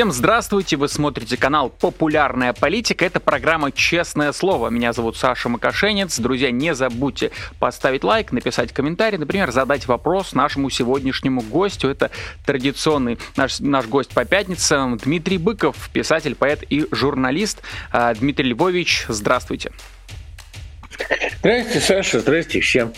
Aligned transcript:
Всем 0.00 0.12
здравствуйте, 0.12 0.78
вы 0.78 0.88
смотрите 0.88 1.36
канал 1.36 1.68
«Популярная 1.68 2.54
политика». 2.54 3.04
Это 3.04 3.20
программа 3.20 3.70
«Честное 3.70 4.32
слово». 4.32 4.70
Меня 4.70 4.94
зовут 4.94 5.18
Саша 5.18 5.50
Макашенец. 5.50 6.18
Друзья, 6.18 6.50
не 6.50 6.74
забудьте 6.74 7.32
поставить 7.58 8.02
лайк, 8.02 8.32
написать 8.32 8.72
комментарий, 8.72 9.18
например, 9.18 9.50
задать 9.52 9.86
вопрос 9.86 10.32
нашему 10.32 10.70
сегодняшнему 10.70 11.42
гостю. 11.42 11.90
Это 11.90 12.10
традиционный 12.46 13.18
наш, 13.36 13.60
наш 13.60 13.84
гость 13.88 14.14
по 14.14 14.24
пятницам 14.24 14.96
Дмитрий 14.96 15.36
Быков, 15.36 15.90
писатель, 15.92 16.34
поэт 16.34 16.64
и 16.70 16.86
журналист. 16.90 17.60
А, 17.92 18.14
Дмитрий 18.14 18.54
Львович, 18.54 19.04
здравствуйте. 19.06 19.70
Здравствуйте, 21.40 21.80
Саша, 21.80 22.20
здравствуйте 22.20 22.60
всем. 22.60 22.94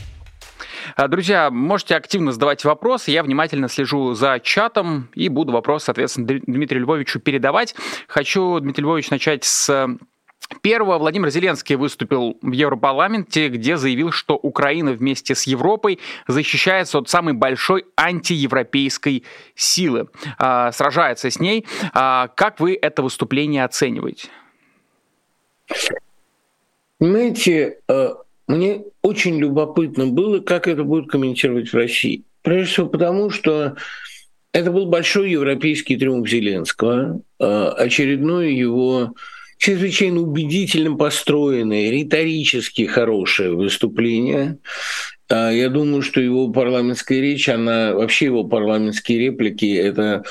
А, 0.96 1.08
друзья, 1.08 1.50
можете 1.50 1.96
активно 1.96 2.32
задавать 2.32 2.64
вопросы. 2.64 3.10
Я 3.10 3.22
внимательно 3.22 3.68
слежу 3.68 4.14
за 4.14 4.40
чатом 4.40 5.08
и 5.14 5.28
буду 5.28 5.52
вопрос, 5.52 5.84
соответственно, 5.84 6.26
Дмитрию 6.26 6.82
Львовичу 6.82 7.20
передавать. 7.20 7.74
Хочу, 8.08 8.58
Дмитрий 8.60 8.84
Львович, 8.84 9.10
начать 9.10 9.44
с 9.44 9.88
Первого 10.60 10.98
Владимир 10.98 11.30
Зеленский 11.30 11.76
выступил 11.76 12.36
в 12.42 12.52
Европарламенте, 12.52 13.48
где 13.48 13.76
заявил, 13.76 14.12
что 14.12 14.34
Украина 14.34 14.92
вместе 14.92 15.34
с 15.34 15.44
Европой 15.44 15.98
защищается 16.26 16.98
от 16.98 17.08
самой 17.08 17.32
большой 17.32 17.86
антиевропейской 17.96 19.24
силы, 19.54 20.08
а, 20.38 20.70
сражается 20.72 21.30
с 21.30 21.40
ней. 21.40 21.66
А, 21.94 22.28
как 22.28 22.60
вы 22.60 22.78
это 22.80 23.02
выступление 23.02 23.64
оцениваете? 23.64 24.28
Понимаете, 26.98 27.78
э, 27.88 28.10
мне 28.46 28.82
очень 29.02 29.38
любопытно 29.38 30.06
было, 30.06 30.40
как 30.40 30.68
это 30.68 30.84
будет 30.84 31.08
комментировать 31.08 31.70
в 31.70 31.74
России. 31.74 32.24
Прежде 32.42 32.72
всего 32.72 32.88
потому, 32.88 33.30
что 33.30 33.76
это 34.52 34.70
был 34.70 34.86
большой 34.86 35.30
европейский 35.30 35.96
триумф 35.96 36.28
Зеленского, 36.28 37.22
а, 37.38 37.72
очередное 37.72 38.48
его 38.48 39.14
чрезвычайно 39.58 40.20
убедительно 40.20 40.96
построенное, 40.96 41.90
риторически 41.90 42.84
хорошее 42.84 43.54
выступление. 43.54 44.58
А, 45.30 45.50
я 45.50 45.68
думаю, 45.68 46.02
что 46.02 46.20
его 46.20 46.48
парламентская 46.48 47.20
речь, 47.20 47.48
она 47.48 47.94
вообще 47.94 48.26
его 48.26 48.44
парламентские 48.44 49.18
реплики, 49.18 49.74
это 49.74 50.24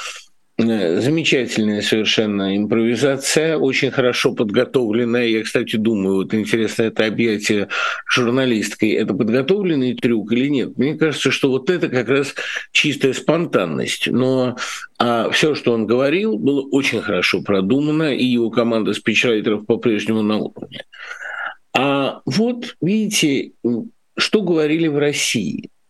замечательная 0.61 1.81
совершенно 1.81 2.55
импровизация, 2.55 3.57
очень 3.57 3.91
хорошо 3.91 4.33
подготовленная. 4.33 5.27
Я, 5.27 5.43
кстати, 5.43 5.75
думаю, 5.75 6.15
вот 6.15 6.33
интересно, 6.33 6.83
это 6.83 7.05
объятие 7.05 7.67
журналисткой, 8.09 8.91
это 8.91 9.13
подготовленный 9.13 9.95
трюк 9.95 10.31
или 10.33 10.47
нет? 10.47 10.77
Мне 10.77 10.95
кажется, 10.95 11.31
что 11.31 11.49
вот 11.49 11.69
это 11.69 11.89
как 11.89 12.09
раз 12.09 12.35
чистая 12.71 13.13
спонтанность. 13.13 14.07
Но 14.07 14.57
а 14.99 15.29
все, 15.31 15.55
что 15.55 15.73
он 15.73 15.87
говорил, 15.87 16.37
было 16.37 16.61
очень 16.61 17.01
хорошо 17.01 17.41
продумано, 17.41 18.13
и 18.13 18.23
его 18.23 18.49
команда 18.49 18.93
спичрайтеров 18.93 19.65
по-прежнему 19.65 20.21
на 20.21 20.37
уровне. 20.37 20.83
А 21.73 22.21
вот, 22.25 22.75
видите, 22.81 23.53
что 24.17 24.41
говорили 24.41 24.87
в 24.87 24.97
России– 24.97 25.69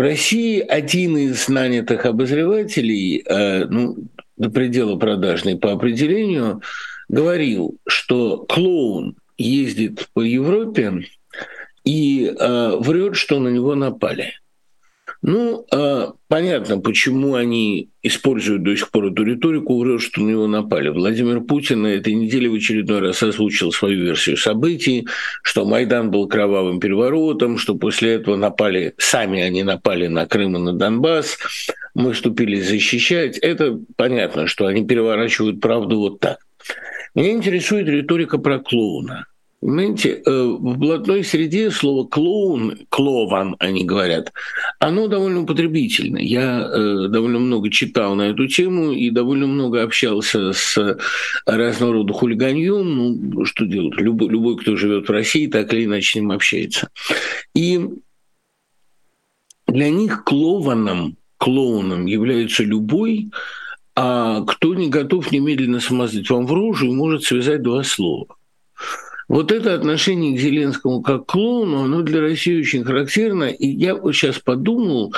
в 0.00 0.02
России 0.02 0.60
один 0.60 1.18
из 1.18 1.46
нанятых 1.50 2.06
обозревателей, 2.06 3.22
э, 3.22 3.66
ну, 3.66 3.98
до 4.38 4.48
предела 4.48 4.96
продажный 4.96 5.58
по 5.58 5.72
определению, 5.72 6.62
говорил, 7.10 7.76
что 7.86 8.38
клоун 8.38 9.16
ездит 9.36 10.08
по 10.14 10.22
Европе 10.22 11.04
и 11.84 12.34
э, 12.34 12.76
врет, 12.78 13.14
что 13.14 13.40
на 13.40 13.48
него 13.48 13.74
напали. 13.74 14.39
Ну, 15.22 15.66
э, 15.70 16.06
понятно, 16.28 16.80
почему 16.80 17.34
они 17.34 17.90
используют 18.02 18.62
до 18.62 18.74
сих 18.74 18.90
пор 18.90 19.12
эту 19.12 19.22
риторику, 19.22 19.78
врет, 19.78 20.00
что 20.00 20.22
на 20.22 20.30
него 20.30 20.46
напали. 20.46 20.88
Владимир 20.88 21.42
Путин 21.42 21.82
на 21.82 21.88
этой 21.88 22.14
неделе 22.14 22.48
в 22.48 22.54
очередной 22.54 23.00
раз 23.00 23.22
озвучил 23.22 23.70
свою 23.70 24.02
версию 24.02 24.38
событий, 24.38 25.06
что 25.42 25.66
Майдан 25.66 26.10
был 26.10 26.26
кровавым 26.26 26.80
переворотом, 26.80 27.58
что 27.58 27.74
после 27.74 28.14
этого 28.14 28.36
напали, 28.36 28.94
сами 28.96 29.42
они 29.42 29.62
напали 29.62 30.06
на 30.06 30.26
Крым 30.26 30.56
и 30.56 30.60
на 30.60 30.72
Донбасс, 30.72 31.36
мы 31.94 32.14
вступили 32.14 32.58
защищать. 32.58 33.36
Это 33.38 33.78
понятно, 33.96 34.46
что 34.46 34.66
они 34.66 34.86
переворачивают 34.86 35.60
правду 35.60 35.98
вот 35.98 36.20
так. 36.20 36.38
Меня 37.14 37.32
интересует 37.32 37.88
риторика 37.88 38.38
про 38.38 38.58
клоуна. 38.58 39.26
Понимаете, 39.60 40.22
э, 40.24 40.44
в 40.58 40.78
блатной 40.78 41.22
среде 41.22 41.70
слово 41.70 42.06
«клоун», 42.06 42.78
«клован» 42.88 43.56
они 43.58 43.84
говорят, 43.84 44.32
оно 44.78 45.06
довольно 45.06 45.42
употребительное. 45.42 46.22
Я 46.22 46.62
э, 46.62 47.08
довольно 47.08 47.40
много 47.40 47.70
читал 47.70 48.14
на 48.14 48.30
эту 48.30 48.46
тему 48.46 48.92
и 48.92 49.10
довольно 49.10 49.46
много 49.46 49.82
общался 49.82 50.54
с 50.54 50.98
разного 51.44 51.92
рода 51.92 52.14
хулиганьем. 52.14 53.32
Ну, 53.32 53.44
что 53.44 53.66
делать? 53.66 54.00
Любой, 54.00 54.30
любой, 54.30 54.56
кто 54.56 54.76
живет 54.76 55.08
в 55.08 55.12
России, 55.12 55.46
так 55.46 55.70
или 55.74 55.84
иначе 55.84 56.12
с 56.12 56.14
ним 56.14 56.32
общается. 56.32 56.88
И 57.54 57.86
для 59.66 59.90
них 59.90 60.24
клованом, 60.24 61.18
клоуном 61.36 62.06
является 62.06 62.64
любой, 62.64 63.30
а 63.94 64.40
кто 64.40 64.74
не 64.74 64.88
готов 64.88 65.30
немедленно 65.32 65.80
смазать 65.80 66.30
вам 66.30 66.46
в 66.46 66.52
рожу 66.54 66.86
и 66.86 66.94
может 66.94 67.24
связать 67.24 67.62
два 67.62 67.84
слова– 67.84 68.26
вот 69.30 69.52
это 69.52 69.74
отношение 69.74 70.36
к 70.36 70.40
Зеленскому 70.40 71.02
как 71.02 71.24
к 71.24 71.30
клоуну, 71.30 71.84
оно 71.84 72.02
для 72.02 72.20
России 72.20 72.58
очень 72.58 72.82
характерно. 72.82 73.44
И 73.44 73.68
я 73.68 73.94
вот 73.94 74.12
сейчас 74.12 74.40
подумал, 74.40 75.14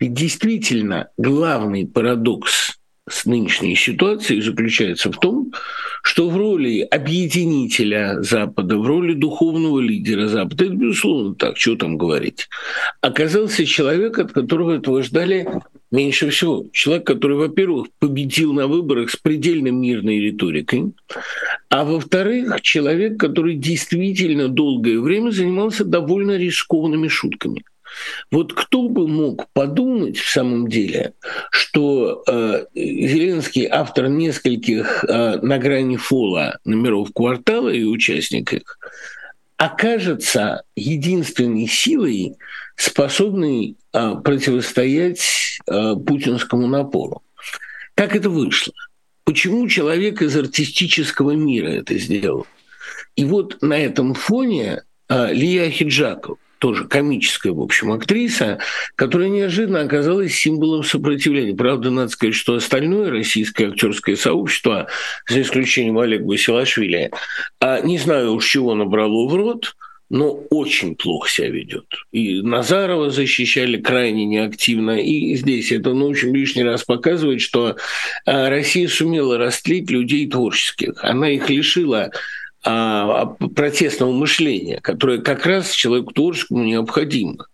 ведь 0.00 0.12
действительно 0.12 1.10
главный 1.16 1.86
парадокс 1.86 2.80
с 3.08 3.26
нынешней 3.26 3.76
ситуацией 3.76 4.40
заключается 4.40 5.12
в 5.12 5.18
том, 5.20 5.52
что 6.02 6.30
в 6.30 6.36
роли 6.36 6.80
объединителя 6.80 8.20
Запада, 8.22 8.76
в 8.76 8.84
роли 8.88 9.14
духовного 9.14 9.78
лидера 9.78 10.26
Запада, 10.26 10.64
это 10.64 10.74
безусловно 10.74 11.36
так, 11.36 11.56
что 11.56 11.76
там 11.76 11.96
говорить, 11.96 12.48
оказался 13.02 13.64
человек, 13.66 14.18
от 14.18 14.32
которого 14.32 14.72
этого 14.72 15.00
ждали 15.04 15.46
меньше 15.94 16.30
всего. 16.30 16.66
Человек, 16.72 17.06
который, 17.06 17.36
во-первых, 17.36 17.86
победил 17.98 18.52
на 18.52 18.66
выборах 18.66 19.10
с 19.10 19.16
предельно 19.16 19.68
мирной 19.68 20.18
риторикой, 20.18 20.92
а 21.68 21.84
во-вторых, 21.84 22.60
человек, 22.62 23.18
который 23.18 23.54
действительно 23.54 24.48
долгое 24.48 24.98
время 25.00 25.30
занимался 25.30 25.84
довольно 25.84 26.36
рискованными 26.36 27.08
шутками. 27.08 27.64
Вот 28.32 28.52
кто 28.52 28.88
бы 28.88 29.06
мог 29.06 29.46
подумать 29.52 30.18
в 30.18 30.28
самом 30.28 30.66
деле, 30.66 31.12
что 31.52 32.24
э, 32.26 32.64
Зеленский 32.74 33.68
автор 33.70 34.08
нескольких 34.08 35.04
э, 35.04 35.38
на 35.40 35.58
грани 35.58 35.96
фола 35.96 36.58
номеров 36.64 37.10
квартала 37.14 37.68
и 37.68 37.84
участник 37.84 38.52
их, 38.52 38.78
окажется 39.58 40.64
единственной 40.74 41.68
силой, 41.68 42.34
способной 42.76 43.76
э, 43.92 44.14
противостоять 44.22 45.58
э, 45.66 45.94
путинскому 45.94 46.66
напору. 46.66 47.22
Как 47.94 48.16
это 48.16 48.30
вышло? 48.30 48.74
Почему 49.24 49.66
человек 49.68 50.20
из 50.22 50.36
артистического 50.36 51.32
мира 51.32 51.68
это 51.68 51.96
сделал? 51.98 52.46
И 53.16 53.24
вот 53.24 53.62
на 53.62 53.78
этом 53.78 54.14
фоне 54.14 54.82
э, 55.08 55.32
Лия 55.32 55.70
Хиджаков, 55.70 56.38
тоже 56.58 56.86
комическая, 56.86 57.52
в 57.52 57.60
общем, 57.60 57.92
актриса, 57.92 58.58
которая 58.96 59.28
неожиданно 59.28 59.82
оказалась 59.82 60.34
символом 60.34 60.82
сопротивления. 60.82 61.54
Правда, 61.54 61.90
надо 61.90 62.08
сказать, 62.08 62.34
что 62.34 62.54
остальное 62.54 63.10
российское 63.10 63.68
актерское 63.68 64.16
сообщество, 64.16 64.88
за 65.28 65.42
исключением 65.42 65.98
Олега 65.98 66.24
Басилашвили, 66.24 67.10
не 67.82 67.98
знаю 67.98 68.32
уж 68.32 68.48
чего 68.48 68.74
набрало 68.74 69.28
в 69.28 69.34
рот, 69.34 69.74
но 70.10 70.32
очень 70.50 70.94
плохо 70.94 71.28
себя 71.28 71.48
ведет. 71.50 71.86
И 72.12 72.40
Назарова 72.42 73.10
защищали 73.10 73.78
крайне 73.78 74.24
неактивно. 74.24 75.00
И 75.00 75.34
здесь 75.36 75.72
это, 75.72 75.92
ну, 75.94 76.08
очень 76.08 76.34
лишний 76.34 76.62
раз 76.62 76.84
показывает, 76.84 77.40
что 77.40 77.76
а, 78.26 78.50
Россия 78.50 78.88
сумела 78.88 79.38
растлить 79.38 79.90
людей 79.90 80.28
творческих. 80.28 81.02
Она 81.02 81.30
их 81.30 81.48
лишила 81.48 82.10
а, 82.64 83.26
протестного 83.54 84.12
мышления, 84.12 84.80
которое 84.80 85.18
как 85.18 85.46
раз 85.46 85.72
человеку 85.72 86.12
творческому 86.12 86.64
необходимо. 86.64 87.46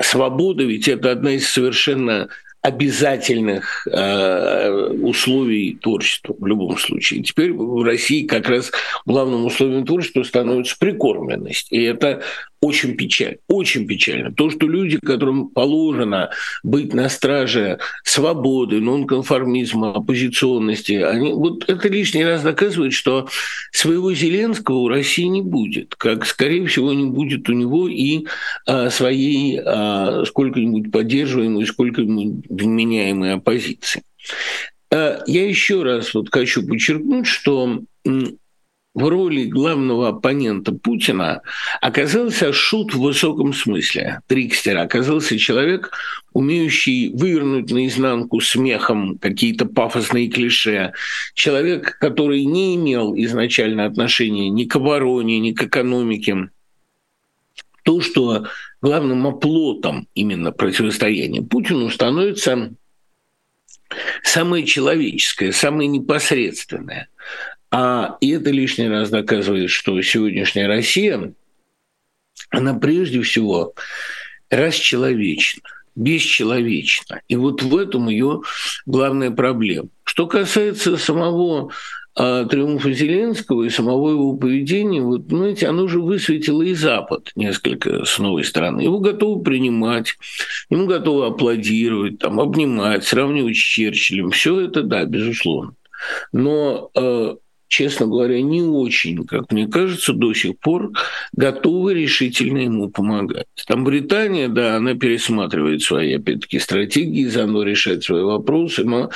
Свобода 0.00 0.64
ведь 0.64 0.88
это 0.88 1.10
одна 1.10 1.32
из 1.32 1.48
совершенно 1.48 2.28
обязательных 2.64 3.86
э, 3.86 4.70
условий 5.02 5.74
творчества 5.74 6.34
в 6.38 6.46
любом 6.46 6.78
случае. 6.78 7.22
Теперь 7.22 7.52
в 7.52 7.84
России 7.84 8.26
как 8.26 8.48
раз 8.48 8.72
главным 9.04 9.44
условием 9.44 9.84
творчества 9.84 10.22
становится 10.22 10.74
прикормленность. 10.78 11.70
И 11.70 11.82
это 11.82 12.22
очень 12.64 12.96
печально, 12.96 13.36
очень 13.46 13.86
печально. 13.86 14.32
То, 14.32 14.48
что 14.48 14.66
люди, 14.66 14.98
которым 14.98 15.48
положено 15.48 16.30
быть 16.62 16.94
на 16.94 17.10
страже 17.10 17.78
свободы, 18.04 18.80
нонконформизма, 18.80 19.96
оппозиционности, 19.96 20.94
они, 20.94 21.32
вот 21.32 21.68
это 21.68 21.88
лишний 21.88 22.24
раз 22.24 22.42
доказывает, 22.42 22.94
что 22.94 23.28
своего 23.70 24.14
Зеленского 24.14 24.78
у 24.78 24.88
России 24.88 25.24
не 25.24 25.42
будет, 25.42 25.94
как, 25.94 26.24
скорее 26.24 26.66
всего, 26.66 26.92
не 26.94 27.04
будет 27.04 27.48
у 27.50 27.52
него 27.52 27.86
и 27.86 28.24
а, 28.66 28.88
своей 28.88 29.60
а, 29.60 30.24
сколько-нибудь 30.24 30.90
поддерживаемой, 30.90 31.66
сколько-нибудь 31.66 32.46
вменяемой 32.48 33.34
оппозиции. 33.34 34.02
А, 34.90 35.22
я 35.26 35.46
еще 35.46 35.82
раз 35.82 36.14
вот 36.14 36.30
хочу 36.30 36.66
подчеркнуть, 36.66 37.26
что 37.26 37.80
в 38.94 39.08
роли 39.08 39.44
главного 39.44 40.08
оппонента 40.08 40.72
Путина 40.72 41.42
оказался 41.80 42.52
шут 42.52 42.94
в 42.94 43.00
высоком 43.00 43.52
смысле, 43.52 44.20
трикстер, 44.28 44.78
оказался 44.78 45.36
человек, 45.36 45.90
умеющий 46.32 47.12
вывернуть 47.12 47.70
наизнанку 47.70 48.40
смехом 48.40 49.18
какие-то 49.18 49.66
пафосные 49.66 50.28
клише, 50.28 50.92
человек, 51.34 51.98
который 51.98 52.44
не 52.44 52.76
имел 52.76 53.14
изначально 53.16 53.84
отношения 53.84 54.48
ни 54.48 54.64
к 54.64 54.76
обороне, 54.76 55.40
ни 55.40 55.52
к 55.52 55.64
экономике, 55.64 56.50
то, 57.82 58.00
что 58.00 58.46
главным 58.80 59.26
оплотом 59.26 60.08
именно 60.14 60.52
противостояния 60.52 61.42
Путину 61.42 61.90
становится 61.90 62.72
самое 64.22 64.64
человеческое, 64.64 65.52
самое 65.52 65.88
непосредственное. 65.88 67.08
А 67.76 68.18
и 68.20 68.30
это 68.30 68.50
лишний 68.50 68.86
раз 68.86 69.10
доказывает, 69.10 69.68
что 69.68 70.00
сегодняшняя 70.00 70.68
Россия, 70.68 71.34
она 72.50 72.74
прежде 72.74 73.20
всего 73.22 73.74
расчеловечна, 74.48 75.68
бесчеловечна. 75.96 77.22
И 77.26 77.34
вот 77.34 77.64
в 77.64 77.76
этом 77.76 78.08
ее 78.08 78.42
главная 78.86 79.32
проблема. 79.32 79.88
Что 80.04 80.28
касается 80.28 80.96
самого 80.96 81.72
а, 82.14 82.44
триумфа 82.44 82.92
Зеленского 82.92 83.64
и 83.64 83.70
самого 83.70 84.10
его 84.10 84.36
поведения, 84.36 85.02
вот, 85.02 85.22
знаете, 85.26 85.66
оно 85.66 85.82
уже 85.82 85.98
высветило 85.98 86.62
и 86.62 86.74
Запад 86.74 87.32
несколько 87.34 88.04
с 88.04 88.20
новой 88.20 88.44
стороны. 88.44 88.82
Его 88.82 89.00
готовы 89.00 89.42
принимать, 89.42 90.16
ему 90.70 90.86
готовы 90.86 91.26
аплодировать, 91.26 92.20
там, 92.20 92.38
обнимать, 92.38 93.04
сравнивать 93.04 93.56
с 93.56 93.58
Черчиллем. 93.58 94.30
Все 94.30 94.60
это, 94.60 94.84
да, 94.84 95.04
безусловно. 95.06 95.74
Но 96.32 96.90
э, 96.94 97.34
честно 97.74 98.06
говоря, 98.06 98.40
не 98.40 98.62
очень, 98.62 99.26
как 99.26 99.50
мне 99.50 99.66
кажется, 99.66 100.12
до 100.12 100.32
сих 100.32 100.60
пор 100.60 100.92
готовы 101.32 101.94
решительно 101.94 102.58
ему 102.58 102.88
помогать. 102.88 103.48
Там 103.66 103.82
Британия, 103.82 104.48
да, 104.48 104.76
она 104.76 104.94
пересматривает 104.94 105.82
свои, 105.82 106.14
опять-таки, 106.14 106.60
стратегии, 106.60 107.26
заодно 107.26 107.64
решает 107.64 108.04
свои 108.04 108.22
вопросы, 108.22 108.84
но 108.84 109.10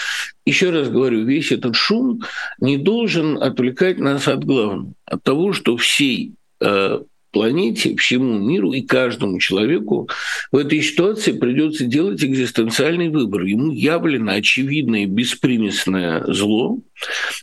еще 0.44 0.70
раз 0.70 0.88
говорю, 0.88 1.24
весь 1.24 1.52
этот 1.52 1.76
шум 1.76 2.22
не 2.60 2.78
должен 2.78 3.40
отвлекать 3.40 4.00
нас 4.00 4.26
от 4.26 4.44
главного, 4.44 4.92
от 5.04 5.22
того, 5.22 5.52
что 5.52 5.76
всей 5.76 6.32
э, 6.60 7.00
планете, 7.30 7.96
всему 7.96 8.38
миру 8.38 8.72
и 8.72 8.82
каждому 8.82 9.38
человеку 9.38 10.08
в 10.50 10.56
этой 10.56 10.82
ситуации 10.82 11.32
придется 11.32 11.84
делать 11.84 12.22
экзистенциальный 12.22 13.08
выбор. 13.08 13.42
Ему 13.42 13.70
явлено 13.72 14.32
очевидное 14.32 15.06
беспримесное 15.06 16.24
зло, 16.32 16.78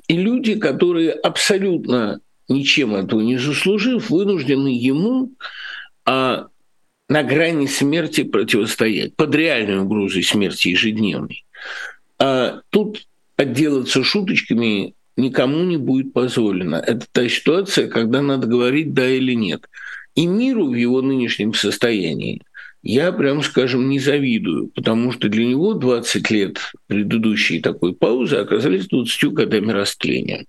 и 0.08 0.18
люди, 0.18 0.56
которые 0.56 1.12
абсолютно 1.12 2.20
ничем 2.48 2.96
этого 2.96 3.22
не 3.22 3.38
заслужив, 3.38 4.10
вынуждены 4.10 4.68
ему 4.68 5.32
а, 6.06 6.48
на 7.10 7.24
грани 7.24 7.68
смерти 7.68 8.24
противостоять, 8.24 9.16
под 9.16 9.36
реальной 9.36 9.80
угрозой 9.80 10.24
смерти 10.24 10.70
ежедневной. 10.70 11.46
А 12.20 12.62
тут 12.70 13.08
отделаться 13.36 14.04
шуточками 14.04 14.94
никому 15.18 15.64
не 15.64 15.78
будет 15.78 16.14
позволено. 16.14 16.76
Это 16.76 17.06
та 17.12 17.28
ситуация, 17.30 17.88
когда 17.88 18.22
надо 18.22 18.48
говорить 18.48 18.94
«да» 18.94 19.08
или 19.08 19.34
«нет». 19.34 19.70
И 20.16 20.28
миру 20.28 20.68
в 20.68 20.76
его 20.76 21.02
нынешнем 21.02 21.54
состоянии 21.54 22.42
я, 22.82 23.12
прям 23.12 23.42
скажем, 23.42 23.90
не 23.90 24.00
завидую, 24.00 24.68
потому 24.68 25.12
что 25.12 25.28
для 25.28 25.46
него 25.46 25.74
20 25.74 26.30
лет 26.30 26.60
предыдущей 26.88 27.60
такой 27.60 27.96
паузы 27.96 28.36
оказались 28.36 28.88
20 28.88 29.34
годами 29.34 29.72
растления. 29.72 30.46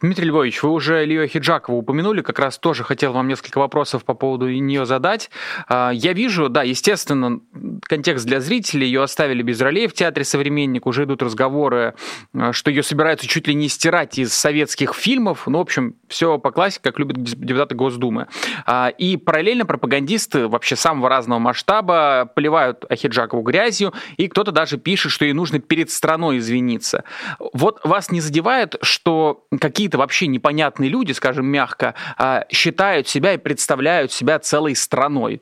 Дмитрий 0.00 0.28
Львович, 0.28 0.62
вы 0.62 0.70
уже 0.70 1.04
Лию 1.04 1.28
Хиджакову 1.28 1.76
упомянули, 1.76 2.22
как 2.22 2.38
раз 2.38 2.56
тоже 2.56 2.84
хотел 2.84 3.12
вам 3.12 3.28
несколько 3.28 3.58
вопросов 3.58 4.02
по 4.06 4.14
поводу 4.14 4.48
нее 4.48 4.86
задать. 4.86 5.30
А, 5.68 5.90
я 5.90 6.14
вижу, 6.14 6.48
да, 6.48 6.62
естественно, 6.62 7.40
контекст 7.82 8.24
для 8.24 8.40
зрителей, 8.40 8.86
ее 8.86 9.02
оставили 9.02 9.42
без 9.42 9.60
ролей 9.60 9.88
в 9.88 9.92
театре 9.92 10.24
«Современник», 10.24 10.86
уже 10.86 11.04
идут 11.04 11.22
разговоры, 11.22 11.94
а, 12.32 12.54
что 12.54 12.70
ее 12.70 12.82
собираются 12.82 13.26
чуть 13.26 13.46
ли 13.46 13.54
не 13.54 13.68
стирать 13.68 14.18
из 14.18 14.32
советских 14.32 14.94
фильмов, 14.94 15.42
ну, 15.46 15.58
в 15.58 15.60
общем, 15.60 15.96
все 16.08 16.38
по 16.38 16.50
классике, 16.50 16.80
как 16.84 16.98
любят 16.98 17.22
депутаты 17.22 17.74
Госдумы. 17.74 18.28
А, 18.64 18.88
и 18.88 19.18
параллельно 19.18 19.66
пропагандисты 19.66 20.48
вообще 20.48 20.76
самого 20.76 21.10
разного 21.10 21.40
масштаба 21.40 22.30
поливают 22.34 22.86
Ахиджакову 22.88 23.42
грязью, 23.42 23.92
и 24.16 24.28
кто-то 24.28 24.50
даже 24.50 24.78
пишет, 24.78 25.12
что 25.12 25.26
ей 25.26 25.34
нужно 25.34 25.58
перед 25.58 25.90
страной 25.90 26.38
извиниться. 26.38 27.04
Вот 27.52 27.80
вас 27.84 28.10
не 28.10 28.22
задевает, 28.22 28.76
что 28.80 29.44
какие 29.60 29.89
какие-то 29.90 29.98
вообще 29.98 30.28
непонятные 30.28 30.88
люди, 30.88 31.12
скажем 31.12 31.46
мягко, 31.46 31.94
а, 32.16 32.46
считают 32.50 33.08
себя 33.08 33.34
и 33.34 33.38
представляют 33.38 34.12
себя 34.12 34.38
целой 34.38 34.76
страной. 34.76 35.40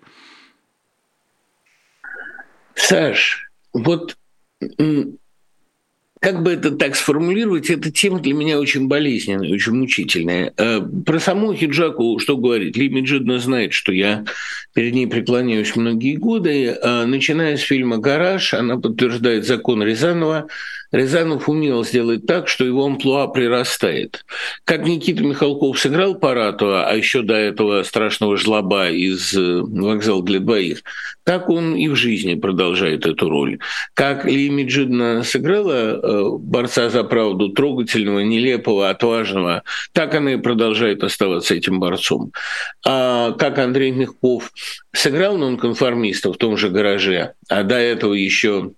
Саш, 2.74 3.50
вот 3.72 4.16
как 6.20 6.42
бы 6.42 6.52
это 6.52 6.70
так 6.72 6.96
сформулировать, 6.96 7.70
эта 7.70 7.92
тема 7.92 8.20
для 8.20 8.34
меня 8.34 8.58
очень 8.58 8.88
болезненная, 8.88 9.52
очень 9.52 9.72
мучительная. 9.72 10.52
Э, 10.56 10.80
про 11.06 11.20
саму 11.20 11.54
Хиджаку 11.54 12.18
что 12.18 12.36
говорить? 12.36 12.76
Ли 12.76 12.88
Меджидна 12.88 13.38
знает, 13.38 13.72
что 13.72 13.92
я 13.92 14.24
перед 14.74 14.94
ней 14.94 15.06
преклоняюсь 15.06 15.76
многие 15.76 16.16
годы. 16.16 16.66
Э, 16.66 17.04
начиная 17.04 17.56
с 17.56 17.60
фильма 17.60 17.98
«Гараж», 17.98 18.54
она 18.54 18.78
подтверждает 18.78 19.46
закон 19.46 19.82
Рязанова– 19.82 20.48
Рязанов 20.90 21.48
умел 21.48 21.84
сделать 21.84 22.26
так, 22.26 22.48
что 22.48 22.64
его 22.64 22.86
амплуа 22.86 23.28
прирастает. 23.28 24.24
Как 24.64 24.86
Никита 24.86 25.22
Михалков 25.22 25.78
сыграл 25.78 26.14
Парату, 26.14 26.76
а 26.76 26.92
еще 26.94 27.22
до 27.22 27.34
этого 27.34 27.82
страшного 27.82 28.36
жлоба 28.36 28.88
из 28.88 29.34
э, 29.34 29.60
«Вокзала 29.60 30.22
для 30.22 30.40
двоих», 30.40 30.82
так 31.24 31.50
он 31.50 31.76
и 31.76 31.88
в 31.88 31.94
жизни 31.94 32.34
продолжает 32.34 33.04
эту 33.04 33.28
роль. 33.28 33.58
Как 33.92 34.24
Ли 34.24 34.48
Меджидна 34.48 35.22
сыграла 35.24 35.72
э, 35.72 36.30
борца 36.38 36.88
за 36.88 37.04
правду, 37.04 37.50
трогательного, 37.50 38.20
нелепого, 38.20 38.88
отважного, 38.88 39.62
так 39.92 40.14
она 40.14 40.34
и 40.34 40.36
продолжает 40.36 41.04
оставаться 41.04 41.54
этим 41.54 41.80
борцом. 41.80 42.32
А 42.86 43.32
как 43.32 43.58
Андрей 43.58 43.90
Мягков 43.90 44.52
сыграл 44.92 45.36
нонконформиста 45.36 46.32
в 46.32 46.38
том 46.38 46.56
же 46.56 46.70
гараже, 46.70 47.34
а 47.48 47.62
до 47.62 47.76
этого 47.76 48.14
еще 48.14 48.72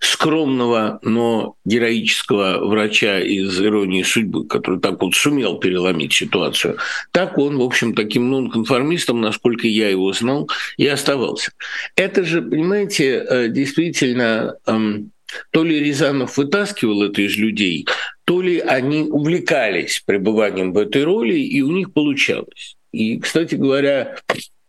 скромного, 0.00 0.98
но 1.02 1.56
героического 1.64 2.66
врача 2.66 3.20
из 3.20 3.60
«Иронии 3.60 4.02
судьбы», 4.02 4.46
который 4.46 4.80
так 4.80 5.00
вот 5.00 5.14
сумел 5.14 5.58
переломить 5.58 6.12
ситуацию, 6.12 6.78
так 7.12 7.38
он, 7.38 7.58
в 7.58 7.62
общем, 7.62 7.94
таким 7.94 8.30
нонконформистом, 8.30 9.20
насколько 9.20 9.66
я 9.66 9.88
его 9.88 10.12
знал, 10.12 10.48
и 10.76 10.86
оставался. 10.86 11.52
Это 11.94 12.24
же, 12.24 12.42
понимаете, 12.42 13.24
э, 13.28 13.48
действительно 13.48 14.56
эм, 14.66 15.12
то 15.50 15.64
ли 15.64 15.80
Рязанов 15.80 16.36
вытаскивал 16.36 17.02
это 17.02 17.22
из 17.22 17.36
людей, 17.36 17.86
то 18.24 18.40
ли 18.40 18.58
они 18.58 19.02
увлекались 19.02 20.02
пребыванием 20.04 20.72
в 20.72 20.78
этой 20.78 21.04
роли, 21.04 21.38
и 21.38 21.62
у 21.62 21.70
них 21.70 21.92
получалось. 21.92 22.76
И, 22.92 23.18
кстати 23.18 23.54
говоря, 23.56 24.16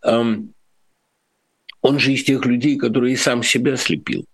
эм, 0.04 0.54
он 1.82 2.00
же 2.00 2.14
из 2.14 2.24
тех 2.24 2.46
людей, 2.46 2.78
которые 2.78 3.14
и 3.14 3.18
сам 3.18 3.44
себя 3.44 3.78
слепил. 3.78 4.26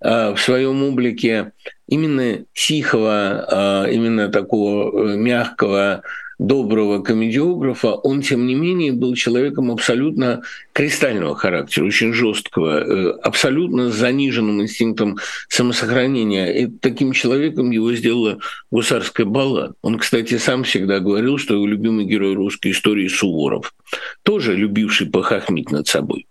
Э, 0.00 0.34
в 0.34 0.40
своем 0.40 0.82
облике 0.82 1.52
именно 1.88 2.44
тихого, 2.54 3.86
э, 3.86 3.94
именно 3.94 4.28
такого 4.28 5.12
э, 5.12 5.16
мягкого, 5.16 6.02
доброго 6.38 7.02
комедиографа, 7.02 7.94
он, 7.94 8.22
тем 8.22 8.46
не 8.46 8.54
менее, 8.54 8.92
был 8.92 9.16
человеком 9.16 9.72
абсолютно 9.72 10.42
кристального 10.72 11.34
характера, 11.34 11.86
очень 11.86 12.12
жесткого, 12.12 13.18
абсолютно 13.22 13.90
с 13.90 13.96
заниженным 13.96 14.62
инстинктом 14.62 15.18
самосохранения. 15.48 16.52
И 16.52 16.66
таким 16.66 17.10
человеком 17.10 17.72
его 17.72 17.92
сделала 17.92 18.38
гусарская 18.70 19.26
балла. 19.26 19.74
Он, 19.82 19.98
кстати, 19.98 20.38
сам 20.38 20.62
всегда 20.62 21.00
говорил, 21.00 21.38
что 21.38 21.54
его 21.54 21.66
любимый 21.66 22.04
герой 22.04 22.34
русской 22.34 22.70
истории 22.70 23.08
Суворов, 23.08 23.74
тоже 24.22 24.54
любивший 24.54 25.08
похахмить 25.08 25.72
над 25.72 25.88
собой. 25.88 26.28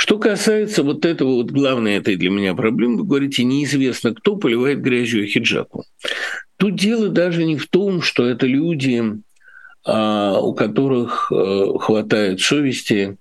Что 0.00 0.18
касается 0.18 0.84
вот 0.84 1.04
этого, 1.04 1.34
вот 1.34 1.50
главной 1.50 1.96
этой 1.96 2.14
для 2.14 2.30
меня 2.30 2.54
проблемы, 2.54 2.98
вы 2.98 3.04
говорите, 3.04 3.42
неизвестно, 3.42 4.14
кто 4.14 4.36
поливает 4.36 4.80
грязью 4.80 5.26
хиджаку. 5.26 5.84
Тут 6.56 6.76
дело 6.76 7.08
даже 7.08 7.44
не 7.44 7.56
в 7.56 7.66
том, 7.66 8.00
что 8.00 8.24
это 8.24 8.46
люди 8.46 9.02
а, 9.84 10.38
у 10.40 10.54
которых 10.54 11.32
э, 11.32 11.72
хватает 11.80 12.40
совести 12.40 13.16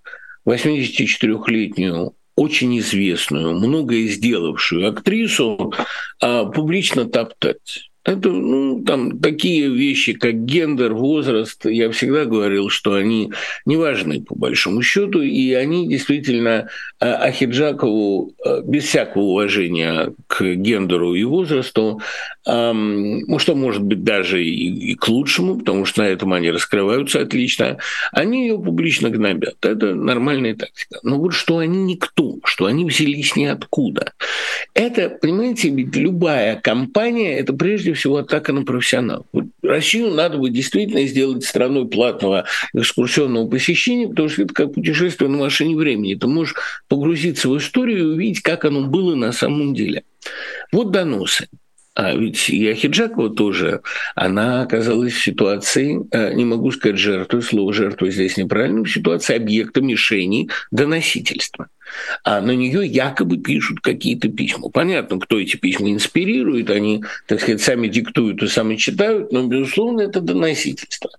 84-летнюю 0.45 2.13
очень 2.35 2.77
известную, 2.79 3.53
многое 3.55 4.07
сделавшую 4.07 4.89
актрису 4.89 5.73
а, 6.21 6.45
публично 6.45 7.05
топтать. 7.05 7.89
Это 8.07 8.29
ну, 8.29 8.83
там, 8.85 9.19
такие 9.19 9.69
вещи, 9.69 10.13
как 10.13 10.45
гендер, 10.45 10.93
возраст. 10.93 11.65
Я 11.65 11.91
всегда 11.91 12.23
говорил, 12.23 12.69
что 12.69 12.93
они 12.93 13.33
не 13.65 13.75
важны 13.75 14.21
по 14.23 14.33
большому 14.33 14.81
счету, 14.81 15.21
и 15.21 15.51
они 15.51 15.89
действительно 15.89 16.69
а, 17.01 17.15
Ахиджакову 17.15 18.33
а, 18.45 18.61
без 18.61 18.85
всякого 18.85 19.23
уважения 19.23 20.13
к 20.27 20.41
гендеру 20.41 21.15
и 21.15 21.25
возрасту, 21.25 21.99
ну 22.45 23.39
что 23.39 23.55
может 23.55 23.83
быть 23.83 24.05
даже 24.05 24.41
и, 24.41 24.91
и 24.91 24.95
к 24.95 25.09
лучшему, 25.09 25.57
потому 25.57 25.83
что 25.83 26.03
на 26.03 26.07
этом 26.07 26.31
они 26.31 26.49
раскрываются 26.49 27.19
отлично, 27.19 27.77
они 28.13 28.47
ее 28.47 28.57
публично 28.57 29.09
гнобят. 29.09 29.57
Это 29.65 29.93
нормальная 29.93 30.55
тактика. 30.55 30.99
Но 31.03 31.17
вот 31.17 31.33
что 31.33 31.57
они 31.57 31.79
никто, 31.79 32.37
что 32.45 32.67
они 32.67 32.85
взялись 32.85 33.35
ниоткуда. 33.35 34.13
Это, 34.73 35.09
понимаете, 35.09 35.69
ведь 35.69 35.93
любая 35.97 36.55
компания– 36.55 37.37
это 37.39 37.51
прежде 37.51 37.96
всего 37.97 38.17
атака 38.17 38.53
на 38.53 38.63
профессионал. 38.63 39.25
Вот 39.33 39.45
Россию 39.61 40.11
надо 40.11 40.37
бы 40.37 40.49
действительно 40.49 41.05
сделать 41.05 41.43
страной 41.43 41.87
платного 41.87 42.45
экскурсионного 42.73 43.47
посещения, 43.49 44.07
потому 44.07 44.29
что 44.29 44.43
это 44.43 44.53
как 44.53 44.73
путешествие 44.73 45.29
на 45.29 45.37
машине 45.37 45.75
времени. 45.75 46.15
Ты 46.15 46.27
можешь 46.27 46.55
погрузиться 46.87 47.49
в 47.49 47.57
историю 47.57 47.99
и 47.99 48.13
увидеть, 48.13 48.41
как 48.41 48.65
оно 48.65 48.87
было 48.87 49.15
на 49.15 49.31
самом 49.31 49.73
деле. 49.73 50.03
Вот 50.71 50.91
доносы. 50.91 51.47
А 51.97 52.13
ведь 52.13 52.47
и 52.51 52.69
Ахиджакова 52.69 53.31
тоже, 53.31 53.81
она 54.13 54.61
оказалась 54.61 55.13
в 55.13 55.23
ситуации, 55.23 55.99
э, 56.11 56.31
не 56.35 56.45
могу 56.45 56.69
сказать 56.69 56.99
жертвой, 56.99 57.41
слово 57.41 57.73
жертва 57.73 58.11
здесь 58.11 58.37
неправильно, 58.37 58.83
в 58.83 58.91
ситуации 58.91 59.35
объекта 59.35 59.81
мишени 59.81 60.47
доносительства. 60.69 61.69
А 62.23 62.39
на 62.39 62.51
нее 62.51 62.85
якобы 62.85 63.37
пишут 63.37 63.79
какие-то 63.79 64.29
письма. 64.29 64.69
Понятно, 64.69 65.19
кто 65.19 65.39
эти 65.39 65.55
письма 65.57 65.91
инспирирует, 65.91 66.69
они, 66.69 67.03
так 67.25 67.41
сказать, 67.41 67.61
сами 67.61 67.87
диктуют 67.87 68.43
и 68.43 68.47
сами 68.47 68.75
читают, 68.75 69.31
но, 69.31 69.47
безусловно, 69.47 70.01
это 70.01 70.21
доносительство. 70.21 71.09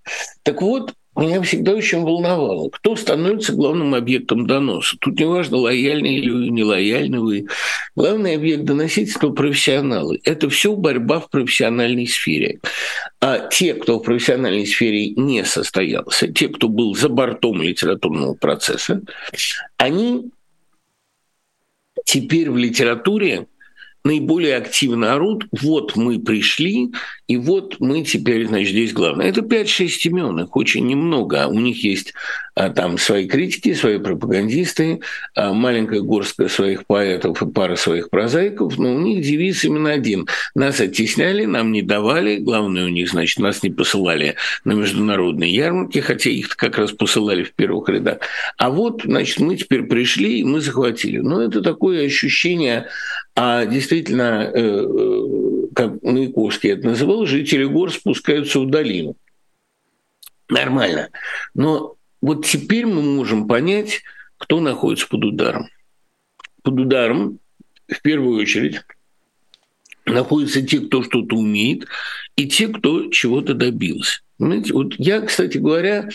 Так 0.43 0.61
вот, 0.61 0.93
меня 1.19 1.41
всегда 1.41 1.73
очень 1.73 2.01
волновало, 2.01 2.69
кто 2.69 2.95
становится 2.95 3.53
главным 3.53 3.93
объектом 3.93 4.47
доноса. 4.47 4.97
Тут 4.99 5.19
не 5.19 5.25
важно, 5.25 5.57
лояльны 5.57 6.07
или 6.07 6.29
вы, 6.29 6.49
нелояльны 6.49 7.19
вы. 7.19 7.47
Главный 7.95 8.35
объект 8.35 8.63
доносительства– 8.63 9.29
профессионалы. 9.31 10.19
Это 10.23 10.49
все 10.49 10.75
борьба 10.75 11.19
в 11.19 11.29
профессиональной 11.29 12.07
сфере. 12.07 12.59
А 13.19 13.47
те, 13.49 13.73
кто 13.73 13.99
в 13.99 14.03
профессиональной 14.03 14.65
сфере 14.65 15.09
не 15.09 15.43
состоялся, 15.45 16.27
те, 16.27 16.47
кто 16.47 16.69
был 16.69 16.95
за 16.95 17.09
бортом 17.09 17.61
литературного 17.61 18.33
процесса, 18.33 19.01
они 19.77 20.31
теперь 22.05 22.49
в 22.49 22.57
литературе 22.57 23.47
наиболее 24.03 24.55
активно 24.55 25.13
орут, 25.13 25.45
вот 25.61 25.95
мы 25.95 26.19
пришли, 26.19 26.91
и 27.27 27.37
вот 27.37 27.79
мы 27.79 28.03
теперь, 28.03 28.47
значит, 28.47 28.69
здесь 28.69 28.93
главное. 28.93 29.27
Это 29.27 29.41
5-6 29.41 29.89
имен, 30.05 30.39
их 30.39 30.55
очень 30.55 30.85
немного. 30.87 31.47
У 31.47 31.59
них 31.59 31.83
есть 31.83 32.13
а, 32.48 32.48
там 32.55 32.97
свои 32.97 33.27
критики, 33.27 33.73
свои 33.73 33.97
пропагандисты, 33.99 35.01
а, 35.35 35.53
маленькая 35.53 36.01
горстка 36.01 36.47
своих 36.47 36.85
поэтов 36.85 37.41
и 37.41 37.51
пара 37.51 37.75
своих 37.75 38.09
прозаиков, 38.09 38.77
но 38.77 38.95
у 38.95 38.99
них 38.99 39.23
девиз 39.23 39.63
именно 39.63 39.91
один. 39.91 40.27
Нас 40.55 40.79
оттесняли, 40.79 41.45
нам 41.45 41.71
не 41.71 41.81
давали, 41.81 42.37
главное 42.37 42.85
у 42.85 42.89
них, 42.89 43.09
значит, 43.09 43.39
нас 43.39 43.63
не 43.63 43.69
посылали 43.69 44.35
на 44.63 44.73
международные 44.73 45.53
ярмарки, 45.53 45.99
хотя 45.99 46.29
их 46.29 46.55
как 46.55 46.77
раз 46.77 46.91
посылали 46.91 47.43
в 47.43 47.53
первых 47.53 47.89
рядах. 47.89 48.19
А 48.57 48.69
вот, 48.69 49.03
значит, 49.03 49.39
мы 49.39 49.55
теперь 49.55 49.83
пришли, 49.83 50.39
и 50.39 50.43
мы 50.43 50.61
захватили. 50.61 51.19
Но 51.19 51.41
это 51.41 51.61
такое 51.61 52.05
ощущение 52.05 52.87
а 53.41 53.65
действительно, 53.65 54.51
э, 54.53 54.61
э, 54.61 55.67
как 55.73 56.03
Маяковский 56.03 56.71
это 56.71 56.87
называл, 56.87 57.25
жители 57.25 57.63
гор 57.63 57.89
спускаются 57.89 58.59
в 58.59 58.69
долину. 58.69 59.15
Нормально. 60.49 61.09
Но 61.53 61.95
вот 62.21 62.45
теперь 62.45 62.85
мы 62.85 63.01
можем 63.01 63.47
понять, 63.47 64.01
кто 64.37 64.59
находится 64.59 65.07
под 65.07 65.25
ударом. 65.25 65.69
Под 66.63 66.79
ударом, 66.79 67.39
в 67.87 68.01
первую 68.01 68.41
очередь, 68.41 68.81
находятся 70.05 70.61
те, 70.61 70.79
кто 70.79 71.03
что-то 71.03 71.35
умеет, 71.35 71.87
и 72.35 72.47
те, 72.47 72.67
кто 72.67 73.09
чего-то 73.09 73.53
добился. 73.53 74.21
Понимаете? 74.37 74.73
Вот 74.73 74.95
я, 74.97 75.21
кстати 75.21 75.57
говоря, 75.57 76.09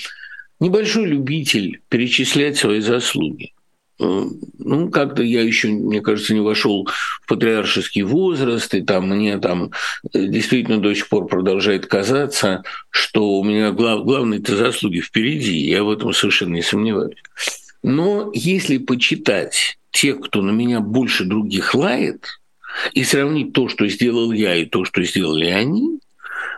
небольшой 0.61 1.07
любитель 1.07 1.81
перечислять 1.89 2.57
свои 2.57 2.81
заслуги. 2.81 3.54
Э, 4.01 4.25
ну, 4.59 4.91
как-то 4.91 5.23
я 5.23 5.43
еще, 5.43 5.69
мне 5.69 6.01
кажется, 6.01 6.35
не 6.35 6.41
вошел 6.41 6.87
в 6.87 7.27
патриаршеский 7.29 8.03
возраст, 8.03 8.75
и 8.75 8.83
там 8.83 9.09
мне 9.09 9.39
там 9.39 9.71
э, 10.13 10.27
действительно 10.27 10.81
до 10.81 10.95
сих 10.95 11.09
пор 11.09 11.27
продолжает 11.27 11.87
казаться, 11.87 12.65
что 12.91 13.39
у 13.39 13.45
меня 13.45 13.71
глав, 13.71 14.05
главные-то 14.05 14.57
заслуги 14.57 15.01
впереди, 15.01 15.57
я 15.57 15.85
в 15.85 15.91
этом 15.91 16.13
совершенно 16.13 16.55
не 16.55 16.63
сомневаюсь. 16.63 17.23
Но 17.83 18.31
если 18.35 18.79
почитать 18.79 19.79
тех, 19.91 20.21
кто 20.21 20.43
на 20.43 20.51
меня 20.51 20.81
больше 20.81 21.25
других 21.25 21.75
лает, 21.75 22.27
и 22.93 23.05
сравнить 23.05 23.53
то, 23.53 23.69
что 23.69 23.87
сделал 23.87 24.33
я, 24.33 24.57
и 24.57 24.65
то, 24.65 24.85
что 24.85 25.03
сделали 25.05 25.47
они, 25.47 26.01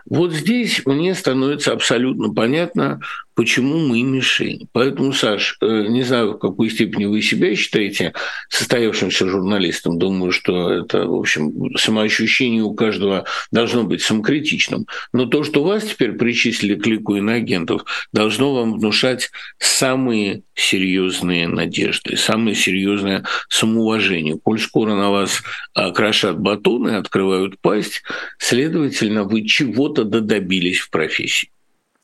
вот 0.09 0.33
здесь 0.33 0.83
мне 0.85 1.13
становится 1.13 1.73
абсолютно 1.73 2.33
понятно, 2.33 3.01
почему 3.37 3.77
мы 3.77 4.01
мишень. 4.01 4.67
Поэтому, 4.71 5.13
Саш, 5.13 5.57
э, 5.61 5.85
не 5.87 6.01
знаю, 6.01 6.31
в 6.31 6.39
какой 6.39 6.71
степени 6.71 7.05
вы 7.05 7.21
себя 7.21 7.55
считаете 7.55 8.13
состоявшимся 8.49 9.29
журналистом. 9.29 9.99
Думаю, 9.99 10.31
что 10.31 10.71
это, 10.71 11.05
в 11.05 11.13
общем, 11.13 11.77
самоощущение 11.77 12.63
у 12.63 12.73
каждого 12.73 13.25
должно 13.51 13.83
быть 13.83 14.01
самокритичным. 14.01 14.87
Но 15.13 15.27
то, 15.27 15.43
что 15.43 15.63
вас 15.63 15.83
теперь 15.83 16.13
причислили 16.13 16.73
к 16.73 16.87
лику 16.87 17.15
иноагентов, 17.15 17.85
должно 18.11 18.55
вам 18.55 18.79
внушать 18.79 19.29
самые 19.59 20.41
серьезные 20.55 21.47
надежды, 21.47 22.17
самое 22.17 22.55
серьезное 22.55 23.23
самоуважение. 23.49 24.39
Коль 24.41 24.59
скоро 24.59 24.95
на 24.95 25.11
вас 25.11 25.43
а, 25.75 25.91
крошат 25.91 26.39
батоны, 26.39 26.95
открывают 26.95 27.61
пасть, 27.61 28.01
следовательно, 28.39 29.25
вы 29.25 29.45
чего-то 29.45 30.05
додобились 30.05 30.79
в 30.79 30.89
профессии. 30.89 31.51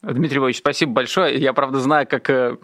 Дмитрий 0.04 0.38
Львович, 0.38 0.58
спасибо 0.58 0.92
большое. 0.92 1.38
Я, 1.40 1.54
правда, 1.54 1.80
знаю, 1.80 2.06
как 2.08 2.30
э, 2.30 2.58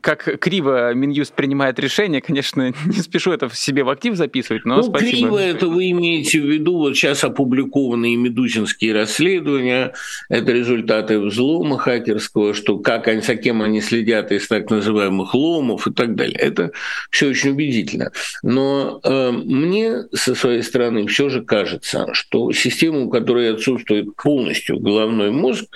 как 0.00 0.40
криво 0.40 0.94
Минюст 0.94 1.34
принимает 1.34 1.78
решение, 1.78 2.22
конечно, 2.22 2.72
не 2.86 3.02
спешу 3.02 3.32
это 3.32 3.48
в 3.48 3.56
себе 3.56 3.84
в 3.84 3.90
актив 3.90 4.16
записывать, 4.16 4.64
но 4.64 4.76
ну, 4.76 4.82
спасибо. 4.82 5.10
криво 5.10 5.38
это 5.38 5.68
вы 5.68 5.90
имеете 5.90 6.40
в 6.40 6.46
виду, 6.46 6.78
вот 6.78 6.96
сейчас 6.96 7.22
опубликованные 7.22 8.16
медузинские 8.16 8.94
расследования, 8.94 9.92
это 10.28 10.52
результаты 10.52 11.20
взлома 11.20 11.78
хакерского, 11.78 12.54
что 12.54 12.78
как 12.78 13.08
они, 13.08 13.20
за 13.20 13.36
кем 13.36 13.60
они 13.62 13.80
следят 13.80 14.32
из 14.32 14.48
так 14.48 14.70
называемых 14.70 15.34
ломов 15.34 15.86
и 15.86 15.92
так 15.92 16.14
далее. 16.14 16.38
Это 16.38 16.72
все 17.10 17.28
очень 17.28 17.50
убедительно. 17.50 18.10
Но 18.42 19.00
э, 19.04 19.30
мне 19.32 20.04
со 20.12 20.34
своей 20.34 20.62
стороны 20.62 21.06
все 21.06 21.28
же 21.28 21.42
кажется, 21.42 22.08
что 22.12 22.52
система, 22.52 23.00
у 23.00 23.10
которой 23.10 23.52
отсутствует 23.52 24.16
полностью 24.16 24.78
головной 24.78 25.30
мозг, 25.30 25.66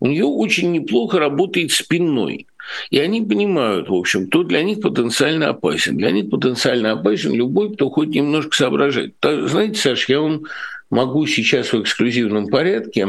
у 0.00 0.06
нее 0.06 0.24
очень 0.24 0.72
неплохо 0.72 1.18
работает 1.18 1.72
спинной. 1.72 2.46
И 2.90 2.98
они 2.98 3.22
понимают, 3.22 3.88
в 3.88 3.94
общем, 3.94 4.26
кто 4.26 4.42
для 4.42 4.62
них 4.62 4.80
потенциально 4.80 5.50
опасен. 5.50 5.96
Для 5.96 6.10
них 6.10 6.30
потенциально 6.30 6.92
опасен 6.92 7.32
любой, 7.32 7.74
кто 7.74 7.90
хоть 7.90 8.08
немножко 8.08 8.56
соображает. 8.56 9.14
Знаете, 9.22 9.78
Саш, 9.78 10.08
я 10.08 10.20
вам 10.20 10.42
могу 10.90 11.26
сейчас 11.26 11.72
в 11.72 11.80
эксклюзивном 11.80 12.48
порядке 12.48 13.06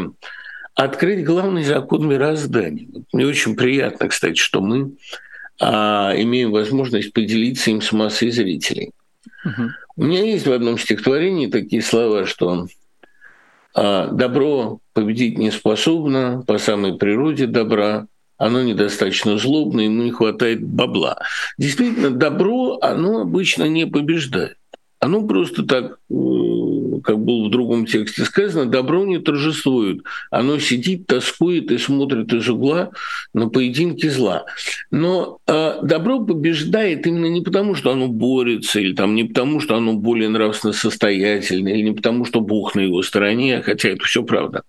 открыть 0.75 1.25
главный 1.25 1.63
закон 1.63 2.07
мироздания. 2.07 2.87
Мне 3.11 3.25
очень 3.25 3.55
приятно, 3.55 4.07
кстати, 4.09 4.37
что 4.37 4.61
мы 4.61 4.91
а, 5.59 6.13
имеем 6.15 6.51
возможность 6.51 7.13
поделиться 7.13 7.71
им 7.71 7.81
с 7.81 7.91
массой 7.91 8.29
зрителей. 8.29 8.91
Угу. 9.43 9.69
У 9.97 10.03
меня 10.03 10.23
есть 10.23 10.45
в 10.45 10.51
одном 10.51 10.77
стихотворении 10.77 11.47
такие 11.47 11.81
слова, 11.81 12.27
что 12.27 12.67
а 13.77 14.07
добро 14.07 14.79
победить 14.93 15.37
не 15.37 15.51
способно 15.51 16.43
по 16.47 16.57
самой 16.57 16.97
природе 16.97 17.45
добра, 17.45 18.07
оно 18.35 18.63
недостаточно 18.63 19.37
злобно, 19.37 19.81
ему 19.81 20.01
не 20.01 20.11
хватает 20.11 20.63
бабла. 20.63 21.19
Действительно, 21.59 22.09
добро, 22.09 22.79
оно 22.81 23.21
обычно 23.21 23.65
не 23.65 23.85
побеждает. 23.85 24.57
Оно 24.99 25.21
просто 25.27 25.63
так 25.63 25.99
э, 26.09 26.13
как 27.01 27.19
было 27.19 27.47
в 27.47 27.51
другом 27.51 27.85
тексте 27.85 28.23
сказано, 28.23 28.65
добро 28.65 29.05
не 29.05 29.19
торжествует. 29.19 30.03
Оно 30.31 30.59
сидит, 30.59 31.07
тоскует 31.07 31.71
и 31.71 31.77
смотрит 31.77 32.33
из 32.33 32.47
угла 32.49 32.91
на 33.33 33.49
поединки 33.49 34.07
зла. 34.07 34.45
Но 34.91 35.39
э, 35.47 35.79
добро 35.83 36.25
побеждает 36.25 37.05
именно 37.07 37.27
не 37.27 37.41
потому, 37.41 37.75
что 37.75 37.91
оно 37.91 38.07
борется, 38.07 38.79
или 38.79 38.93
там, 38.93 39.15
не 39.15 39.25
потому, 39.25 39.59
что 39.59 39.75
оно 39.75 39.93
более 39.93 40.29
нравственно 40.29 40.73
состоятельное, 40.73 41.73
или 41.73 41.89
не 41.89 41.95
потому, 41.95 42.25
что 42.25 42.41
Бог 42.41 42.75
на 42.75 42.81
его 42.81 43.01
стороне, 43.01 43.61
хотя 43.61 43.89
это 43.89 44.03
все 44.03 44.23
правда. 44.23 44.63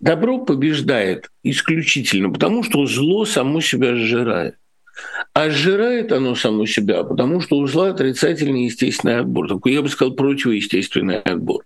добро 0.00 0.44
побеждает 0.44 1.30
исключительно 1.42 2.30
потому, 2.30 2.62
что 2.62 2.86
зло 2.86 3.24
само 3.24 3.60
себя 3.60 3.94
сжирает. 3.94 4.56
А 5.32 5.50
сжирает 5.50 6.12
оно 6.12 6.34
само 6.34 6.66
себя, 6.66 7.02
потому 7.02 7.40
что 7.40 7.56
у 7.56 7.66
зла 7.66 7.90
отрицательный 7.90 8.66
естественный 8.66 9.18
отбор. 9.18 9.48
Такой, 9.48 9.72
я 9.72 9.82
бы 9.82 9.88
сказал, 9.88 10.14
противоестественный 10.14 11.20
отбор. 11.20 11.64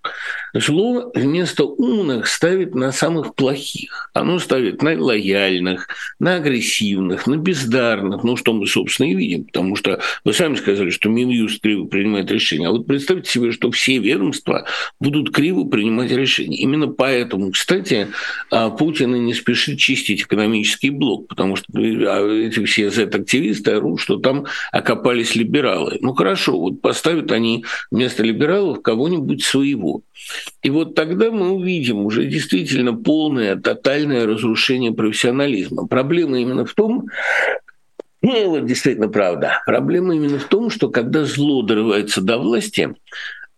Зло 0.55 1.11
вместо 1.14 1.64
умных 1.64 2.26
ставит 2.26 2.75
на 2.75 2.93
самых 2.93 3.35
плохих. 3.35 4.11
Оно 4.14 4.38
ставит 4.38 4.83
на 4.83 5.00
лояльных, 5.00 5.88
на 6.19 6.37
агрессивных, 6.37 7.26
на 7.26 7.37
бездарных. 7.37 8.25
Ну, 8.25 8.37
что 8.37 8.52
мы, 8.52 8.67
собственно, 8.67 9.11
и 9.11 9.14
видим. 9.14 9.45
Потому 9.45 9.76
что 9.76 10.00
вы 10.25 10.33
сами 10.33 10.55
сказали, 10.57 10.90
что 10.90 11.09
Минюст 11.09 11.61
криво 11.61 11.85
принимает 11.87 12.31
решения. 12.31 12.69
А 12.69 12.71
вот 12.71 12.87
представьте 12.87 13.31
себе, 13.31 13.52
что 13.52 13.71
все 13.71 13.99
ведомства 13.99 14.67
будут 15.00 15.35
криво 15.35 15.64
принимать 15.64 16.11
решения. 16.11 16.57
Именно 16.57 16.88
поэтому, 16.88 17.50
кстати, 17.52 18.09
а, 18.50 18.71
Путин 18.71 19.14
и 19.14 19.19
не 19.19 19.35
спешит 19.35 19.78
чистить 19.78 20.23
экономический 20.23 20.90
блок, 20.90 21.28
потому 21.28 21.57
что 21.57 21.67
а, 21.75 22.26
эти 22.26 22.64
все 22.64 22.90
Z-активисты 22.90 23.73
орут, 23.73 24.00
что 24.00 24.17
там 24.17 24.47
окопались 24.73 25.35
либералы. 25.35 25.99
Ну, 26.00 26.14
хорошо, 26.14 26.59
вот 26.59 26.81
поставят 26.81 27.33
они 27.33 27.64
вместо 27.90 28.23
либералов 28.23 28.83
кого-нибудь 28.83 29.45
своего. 29.45 30.02
И 30.62 30.71
вот 30.71 30.95
тогда 30.95 31.30
мы 31.30 31.50
увидим 31.50 32.04
уже 32.04 32.26
действительно 32.26 32.95
полное, 32.95 33.57
тотальное 33.57 34.26
разрушение 34.26 34.92
профессионализма. 34.92 35.87
Проблема 35.87 36.40
именно 36.40 36.64
в 36.64 36.75
том, 36.75 37.07
ну, 38.21 38.50
вот 38.50 38.66
действительно 38.66 39.09
правда. 39.09 39.62
Проблема 39.66 40.14
именно 40.14 40.38
в 40.38 40.45
том, 40.45 40.71
что 40.71 40.88
когда 40.88 41.25
зло 41.25 41.62
дорывается 41.62 42.21
до 42.21 42.38
власти, 42.38 42.95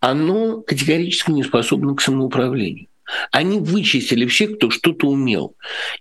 оно 0.00 0.60
категорически 0.60 1.30
не 1.30 1.42
способно 1.42 1.94
к 1.94 2.00
самоуправлению. 2.00 2.86
Они 3.32 3.58
вычистили 3.58 4.26
всех, 4.26 4.56
кто 4.56 4.70
что-то 4.70 5.08
умел. 5.08 5.56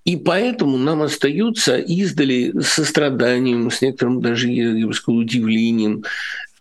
И 0.05 0.15
поэтому 0.15 0.77
нам 0.77 1.01
остается 1.01 1.77
издали 1.77 2.53
состраданием, 2.61 3.71
с 3.71 3.81
некоторым 3.81 4.21
даже, 4.21 4.49
я 4.49 4.85
бы 4.85 4.93
сказал, 4.93 5.19
удивлением, 5.19 6.03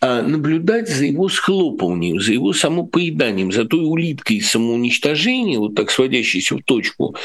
а 0.01 0.23
наблюдать 0.23 0.89
за 0.89 1.07
его 1.07 1.29
схлопыванием, 1.29 2.21
за 2.21 2.33
его 2.33 2.53
самопоеданием, 2.53 3.51
за 3.51 3.65
той 3.65 3.81
улиткой 3.81 4.41
самоуничтожения, 4.41 5.59
вот 5.59 5.75
так 5.75 5.91
сводящейся 5.91 6.57
в 6.57 6.63
точку, 6.63 7.17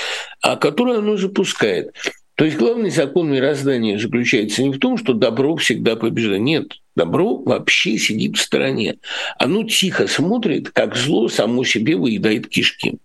а 0.41 0.55
которую 0.55 0.99
оно 0.99 1.17
запускает. 1.17 1.93
То 2.35 2.45
есть 2.45 2.57
главный 2.57 2.89
закон 2.89 3.31
мироздания 3.31 3.99
заключается 3.99 4.63
не 4.63 4.71
в 4.71 4.79
том, 4.79 4.97
что 4.97 5.13
добро 5.13 5.55
всегда 5.57 5.95
побеждает. 5.95 6.41
Нет, 6.41 6.81
добро 6.95 7.37
вообще 7.37 7.97
сидит 7.99 8.37
в 8.37 8.41
стороне. 8.41 8.97
Оно 9.37 9.63
тихо 9.63 10.07
смотрит, 10.07 10.71
как 10.71 10.95
зло 10.95 11.27
само 11.27 11.63
себе 11.63 11.95
выедает 11.95 12.47
кишки. 12.47 12.97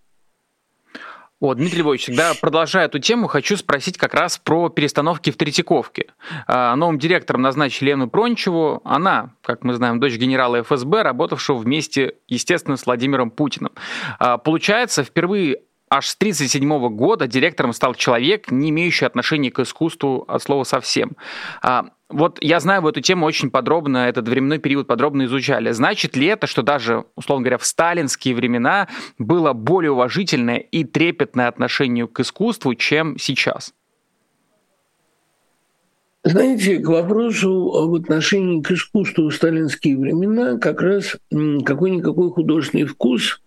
Вот, 1.40 1.58
Дмитрий 1.58 1.82
Львович, 1.82 2.02
всегда 2.02 2.32
продолжая 2.40 2.86
эту 2.86 2.98
тему, 2.98 3.28
хочу 3.28 3.56
спросить 3.56 3.96
как 3.96 4.12
раз 4.12 4.38
про 4.38 4.70
перестановки 4.70 5.30
в 5.30 5.36
Третьяковке. 5.36 6.06
А, 6.48 6.74
новым 6.74 6.98
директором 6.98 7.42
назначили 7.42 7.90
Лену 7.90 8.10
Прончеву. 8.10 8.80
Она, 8.84 9.34
как 9.42 9.62
мы 9.62 9.74
знаем, 9.74 10.00
дочь 10.00 10.16
генерала 10.16 10.62
ФСБ, 10.62 11.02
работавшего 11.02 11.56
вместе, 11.56 12.14
естественно, 12.26 12.76
с 12.76 12.86
Владимиром 12.86 13.30
Путиным. 13.30 13.70
А, 14.18 14.36
получается, 14.38 15.04
впервые 15.04 15.60
аж 15.90 16.08
с 16.08 16.14
1937 16.14 16.96
года 16.96 17.26
директором 17.26 17.72
стал 17.72 17.94
человек, 17.94 18.50
не 18.50 18.70
имеющий 18.70 19.04
отношения 19.04 19.50
к 19.50 19.60
искусству 19.60 20.24
от 20.28 20.42
слова 20.42 20.64
совсем. 20.64 21.16
А, 21.62 21.86
вот 22.08 22.38
я 22.40 22.60
знаю, 22.60 22.82
в 22.82 22.86
эту 22.86 23.00
тему 23.00 23.26
очень 23.26 23.50
подробно, 23.50 24.08
этот 24.08 24.28
временной 24.28 24.58
период 24.58 24.86
подробно 24.86 25.24
изучали. 25.26 25.72
Значит 25.72 26.16
ли 26.16 26.26
это, 26.26 26.46
что 26.46 26.62
даже, 26.62 27.04
условно 27.16 27.44
говоря, 27.44 27.58
в 27.58 27.66
сталинские 27.66 28.34
времена 28.34 28.88
было 29.18 29.52
более 29.52 29.92
уважительное 29.92 30.58
и 30.58 30.84
трепетное 30.84 31.48
отношение 31.48 32.06
к 32.06 32.20
искусству, 32.20 32.74
чем 32.74 33.18
сейчас? 33.18 33.74
Знаете, 36.24 36.78
к 36.78 36.88
вопросу 36.88 37.72
об 37.74 37.94
отношении 37.94 38.60
к 38.60 38.70
искусству 38.70 39.28
в 39.28 39.34
сталинские 39.34 39.96
времена 39.96 40.58
как 40.58 40.82
раз 40.82 41.16
какой-никакой 41.30 42.30
художественный 42.30 42.84
вкус 42.84 43.40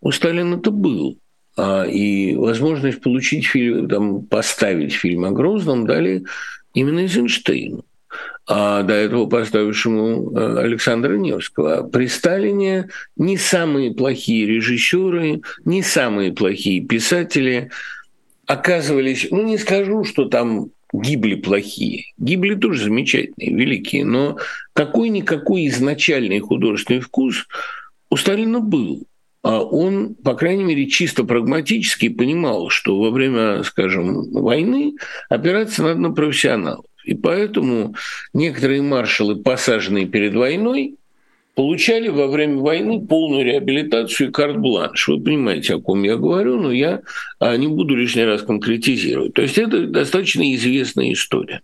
у 0.00 0.10
Сталина-то 0.10 0.70
был. 0.70 1.18
А, 1.56 1.84
и 1.84 2.34
возможность 2.34 3.00
получить 3.00 3.46
фильм, 3.46 3.88
там, 3.88 4.22
поставить 4.22 4.92
фильм 4.92 5.24
о 5.24 5.30
Грозном 5.30 5.86
дали 5.86 6.24
именно 6.72 7.00
Эйзенштейну, 7.00 7.84
а 8.46 8.82
до 8.82 8.94
этого 8.94 9.26
поставившему 9.26 10.32
э, 10.32 10.58
Александра 10.60 11.14
Невского. 11.16 11.86
При 11.86 12.06
Сталине 12.06 12.88
не 13.16 13.36
самые 13.36 13.92
плохие 13.92 14.46
режиссеры, 14.46 15.42
не 15.64 15.82
самые 15.82 16.32
плохие 16.32 16.80
писатели 16.80 17.70
оказывались, 18.46 19.28
ну 19.30 19.42
не 19.42 19.58
скажу, 19.58 20.04
что 20.04 20.24
там 20.24 20.70
гибли 20.92 21.34
плохие. 21.34 22.06
Гибли 22.18 22.54
тоже 22.54 22.84
замечательные, 22.84 23.54
великие, 23.54 24.04
но 24.04 24.38
какой-никакой 24.72 25.66
изначальный 25.68 26.40
художественный 26.40 27.00
вкус 27.00 27.46
у 28.10 28.16
Сталина 28.16 28.60
был. 28.60 29.06
А 29.42 29.60
он, 29.60 30.14
по 30.14 30.34
крайней 30.34 30.64
мере, 30.64 30.86
чисто 30.86 31.24
прагматически 31.24 32.08
понимал, 32.08 32.68
что 32.68 32.98
во 32.98 33.10
время, 33.10 33.62
скажем, 33.64 34.30
войны 34.30 34.94
опираться 35.28 35.82
надо 35.82 36.00
на 36.00 36.12
профессионалов. 36.12 36.86
И 37.04 37.14
поэтому 37.14 37.96
некоторые 38.32 38.82
маршалы, 38.82 39.36
посаженные 39.36 40.06
перед 40.06 40.34
войной, 40.34 40.96
получали 41.54 42.08
во 42.08 42.28
время 42.28 42.58
войны 42.58 43.04
полную 43.04 43.44
реабилитацию 43.44 44.28
и 44.28 44.32
карт-бланш. 44.32 45.08
Вы 45.08 45.20
понимаете, 45.20 45.74
о 45.74 45.80
ком 45.80 46.02
я 46.04 46.16
говорю, 46.16 46.60
но 46.60 46.72
я 46.72 47.02
а, 47.40 47.56
не 47.56 47.66
буду 47.66 47.94
лишний 47.94 48.24
раз 48.24 48.42
конкретизировать. 48.42 49.34
То 49.34 49.42
есть 49.42 49.58
это 49.58 49.86
достаточно 49.86 50.54
известная 50.54 51.12
история. 51.12 51.62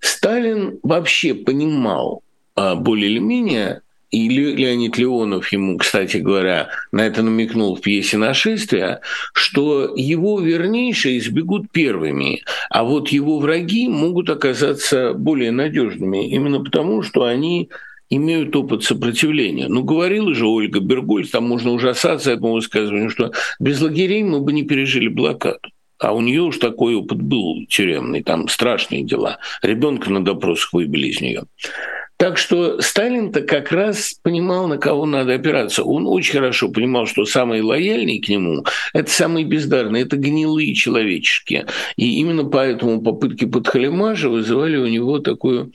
Сталин 0.00 0.78
вообще 0.82 1.34
понимал 1.34 2.22
а, 2.54 2.76
более 2.76 3.10
или 3.10 3.18
менее, 3.18 3.80
и 4.10 4.28
Леонид 4.28 4.96
Леонов 4.96 5.52
ему, 5.52 5.76
кстати 5.76 6.16
говоря, 6.18 6.68
на 6.92 7.06
это 7.06 7.22
намекнул 7.22 7.76
в 7.76 7.80
пьесе 7.80 8.16
«Нашествие», 8.16 9.00
что 9.34 9.94
его 9.94 10.40
вернейшие 10.40 11.18
избегут 11.18 11.70
первыми, 11.70 12.42
а 12.70 12.84
вот 12.84 13.08
его 13.08 13.38
враги 13.38 13.88
могут 13.88 14.30
оказаться 14.30 15.12
более 15.12 15.50
надежными, 15.50 16.28
именно 16.28 16.62
потому, 16.64 17.02
что 17.02 17.24
они 17.24 17.68
имеют 18.10 18.56
опыт 18.56 18.84
сопротивления. 18.84 19.68
Ну, 19.68 19.82
говорила 19.82 20.34
же 20.34 20.46
Ольга 20.46 20.80
Бергольц, 20.80 21.30
там 21.30 21.46
можно 21.46 21.72
ужасаться 21.72 22.32
этому 22.32 22.54
высказыванию, 22.54 23.10
что 23.10 23.32
без 23.60 23.80
лагерей 23.80 24.22
мы 24.22 24.40
бы 24.40 24.52
не 24.52 24.62
пережили 24.62 25.08
блокаду. 25.08 25.60
А 25.98 26.14
у 26.14 26.20
нее 26.20 26.42
уж 26.42 26.58
такой 26.58 26.94
опыт 26.94 27.20
был 27.20 27.66
тюремный, 27.68 28.22
там 28.22 28.48
страшные 28.48 29.02
дела. 29.02 29.38
Ребенка 29.62 30.10
на 30.10 30.24
допросах 30.24 30.72
выбили 30.72 31.08
из 31.08 31.20
нее. 31.20 31.42
Так 32.18 32.36
что 32.36 32.80
Сталин-то 32.80 33.42
как 33.42 33.70
раз 33.70 34.14
понимал, 34.22 34.66
на 34.66 34.76
кого 34.76 35.06
надо 35.06 35.34
опираться. 35.34 35.84
Он 35.84 36.04
очень 36.08 36.32
хорошо 36.32 36.68
понимал, 36.68 37.06
что 37.06 37.24
самые 37.24 37.62
лояльные 37.62 38.20
к 38.20 38.28
нему– 38.28 38.64
это 38.92 39.08
самые 39.08 39.46
бездарные, 39.46 40.02
это 40.02 40.16
гнилые 40.16 40.74
человеческие. 40.74 41.66
И 41.96 42.18
именно 42.18 42.44
поэтому 42.44 43.00
попытки 43.02 43.44
подхалимажа 43.44 44.28
вызывали 44.30 44.76
у 44.76 44.88
него 44.88 45.20
такую 45.20 45.72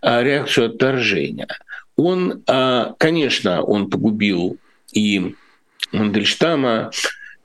а, 0.00 0.22
реакцию 0.22 0.68
отторжения. 0.68 1.48
Он, 1.96 2.44
а, 2.46 2.94
конечно, 2.96 3.60
он 3.60 3.90
погубил 3.90 4.58
и 4.92 5.34
Мандельштама, 5.90 6.92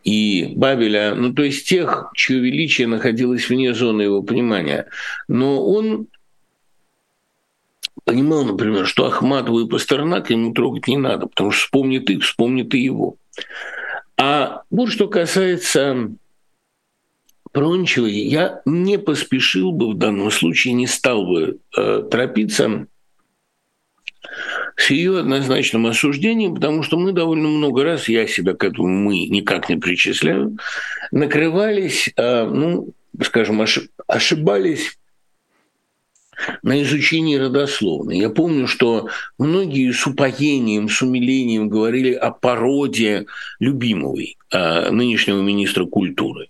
и 0.03 0.53
Бабеля, 0.55 1.15
ну 1.15 1.33
то 1.33 1.41
есть 1.41 1.67
тех, 1.67 2.11
чье 2.15 2.37
величие 2.39 2.85
находилось 2.85 3.49
вне 3.49 3.73
зоны 3.73 4.03
его 4.03 4.21
понимания. 4.21 4.85
Но 5.27 5.65
он 5.65 6.09
понимал, 8.05 8.45
например, 8.45 8.87
что 8.87 9.05
Ахматову 9.05 9.59
и 9.59 9.67
Пастернак 9.67 10.29
ему 10.29 10.53
трогать 10.53 10.87
не 10.87 10.97
надо, 10.97 11.27
потому 11.27 11.51
что 11.51 11.65
вспомнит 11.65 12.09
их, 12.09 12.23
вспомнит 12.23 12.73
и 12.73 12.79
его. 12.79 13.17
А 14.17 14.61
вот 14.69 14.89
что 14.89 15.07
касается 15.07 16.11
Прончевой, 17.51 18.11
я 18.11 18.61
не 18.65 18.97
поспешил 18.97 19.71
бы 19.71 19.91
в 19.91 19.97
данном 19.97 20.31
случае, 20.31 20.73
не 20.73 20.87
стал 20.87 21.25
бы 21.25 21.59
э, 21.77 22.03
торопиться 22.09 22.87
с 24.75 24.89
ее 24.89 25.19
однозначным 25.19 25.85
осуждением, 25.87 26.55
потому 26.55 26.83
что 26.83 26.97
мы 26.97 27.11
довольно 27.13 27.47
много 27.47 27.83
раз, 27.83 28.09
я 28.09 28.27
себя 28.27 28.53
к 28.53 28.63
этому 28.63 28.87
мы 28.87 29.25
никак 29.27 29.69
не 29.69 29.77
причисляю, 29.77 30.57
накрывались, 31.11 32.09
э, 32.15 32.45
ну, 32.45 32.89
скажем, 33.21 33.63
ошибались 34.07 34.97
на 36.63 36.81
изучение 36.81 37.39
родословной. 37.39 38.17
Я 38.17 38.29
помню, 38.29 38.67
что 38.67 39.09
многие 39.37 39.91
с 39.91 40.05
упоением, 40.05 40.89
с 40.89 41.01
умилением 41.01 41.69
говорили 41.69 42.13
о 42.13 42.31
породе 42.31 43.25
Любимовой, 43.59 44.37
а, 44.51 44.91
нынешнего 44.91 45.41
министра 45.41 45.85
культуры. 45.85 46.49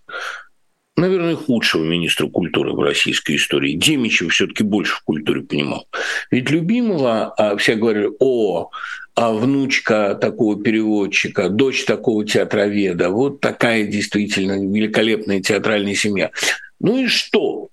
Наверное, 0.98 1.36
худшего 1.36 1.84
министра 1.84 2.28
культуры 2.28 2.71
в 2.71 2.80
российской 2.80 3.36
истории. 3.36 3.74
Демичев 3.74 4.32
все 4.32 4.48
таки 4.48 4.63
больше 4.63 4.95
в 4.95 5.04
культуре 5.04 5.41
понимал. 5.41 5.88
Ведь 6.32 6.50
Любимова, 6.50 7.36
все 7.58 7.76
говорили, 7.76 8.12
о, 8.19 8.69
а 9.15 9.32
внучка 9.32 10.15
такого 10.15 10.62
переводчика, 10.62 11.50
дочь 11.50 11.86
такого 11.86 12.26
театроведа. 12.26 13.10
Вот 13.10 13.39
такая 13.39 13.86
действительно 13.86 14.54
великолепная 14.54 15.41
театральная 15.41 15.95
семья. 15.95 16.32
Ну 16.80 17.04
и 17.04 17.08
что? 17.08 17.69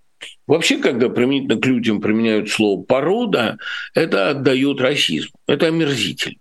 Вообще, 0.53 0.77
когда 0.77 1.09
применительно 1.09 1.59
к 1.59 1.65
людям 1.65 2.03
применяют 2.03 2.51
слово 2.51 2.83
«порода», 2.83 3.57
это 3.95 4.29
отдает 4.29 4.83
расизм, 4.83 5.31
это 5.47 5.69
омерзитель. 5.69 6.37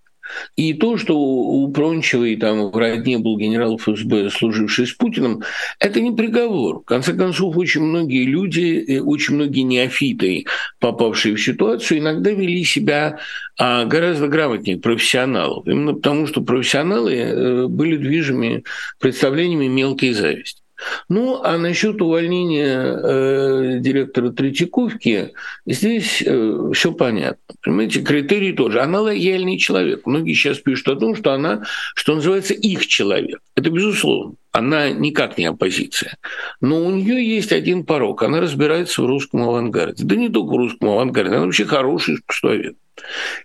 И 0.57 0.73
то, 0.73 0.97
что 0.97 1.17
у 1.17 1.71
Прончевой 1.71 2.35
там 2.35 2.71
в 2.71 2.75
родне 2.75 3.19
был 3.19 3.37
генерал 3.37 3.77
ФСБ, 3.77 4.29
служивший 4.29 4.87
с 4.87 4.91
Путиным, 4.91 5.43
это 5.79 6.01
не 6.01 6.11
приговор. 6.11 6.81
В 6.81 6.83
конце 6.83 7.13
концов, 7.13 7.55
очень 7.55 7.83
многие 7.83 8.25
люди, 8.25 8.99
очень 8.99 9.35
многие 9.35 9.61
неофиты, 9.61 10.45
попавшие 10.79 11.35
в 11.35 11.41
ситуацию, 11.41 11.99
иногда 11.99 12.31
вели 12.31 12.65
себя 12.65 13.19
а, 13.57 13.85
гораздо 13.85 14.27
грамотнее 14.27 14.77
профессионалов. 14.77 15.65
Именно 15.65 15.93
потому, 15.93 16.27
что 16.27 16.41
профессионалы 16.41 17.13
э, 17.13 17.67
были 17.67 17.95
движимы 17.95 18.63
представлениями 18.99 19.67
мелкой 19.67 20.11
зависти. 20.11 20.60
Ну, 21.09 21.41
а 21.43 21.57
насчет 21.57 22.01
увольнения 22.01 22.81
э, 22.81 23.79
директора 23.79 24.29
Третьяковки, 24.29 25.33
здесь 25.65 26.23
э, 26.25 26.71
все 26.73 26.91
понятно. 26.93 27.55
Понимаете, 27.63 28.01
критерий 28.01 28.53
тоже. 28.53 28.81
Она 28.81 29.01
лояльный 29.01 29.57
человек. 29.57 30.05
Многие 30.05 30.33
сейчас 30.33 30.59
пишут 30.59 30.87
о 30.87 30.95
том, 30.95 31.15
что 31.15 31.33
она, 31.33 31.63
что 31.95 32.15
называется, 32.15 32.53
их 32.53 32.87
человек. 32.87 33.39
Это 33.55 33.69
безусловно. 33.69 34.35
Она 34.51 34.89
никак 34.89 35.37
не 35.37 35.45
оппозиция. 35.45 36.17
Но 36.59 36.85
у 36.85 36.91
нее 36.91 37.25
есть 37.25 37.51
один 37.51 37.85
порог. 37.85 38.23
Она 38.23 38.41
разбирается 38.41 39.01
в 39.01 39.05
русском 39.05 39.43
авангарде. 39.43 40.03
Да 40.03 40.15
не 40.15 40.29
только 40.29 40.53
в 40.53 40.57
русском 40.57 40.89
авангарде, 40.89 41.35
она 41.35 41.45
вообще 41.45 41.65
хороший 41.65 42.15
искусствовед. 42.15 42.75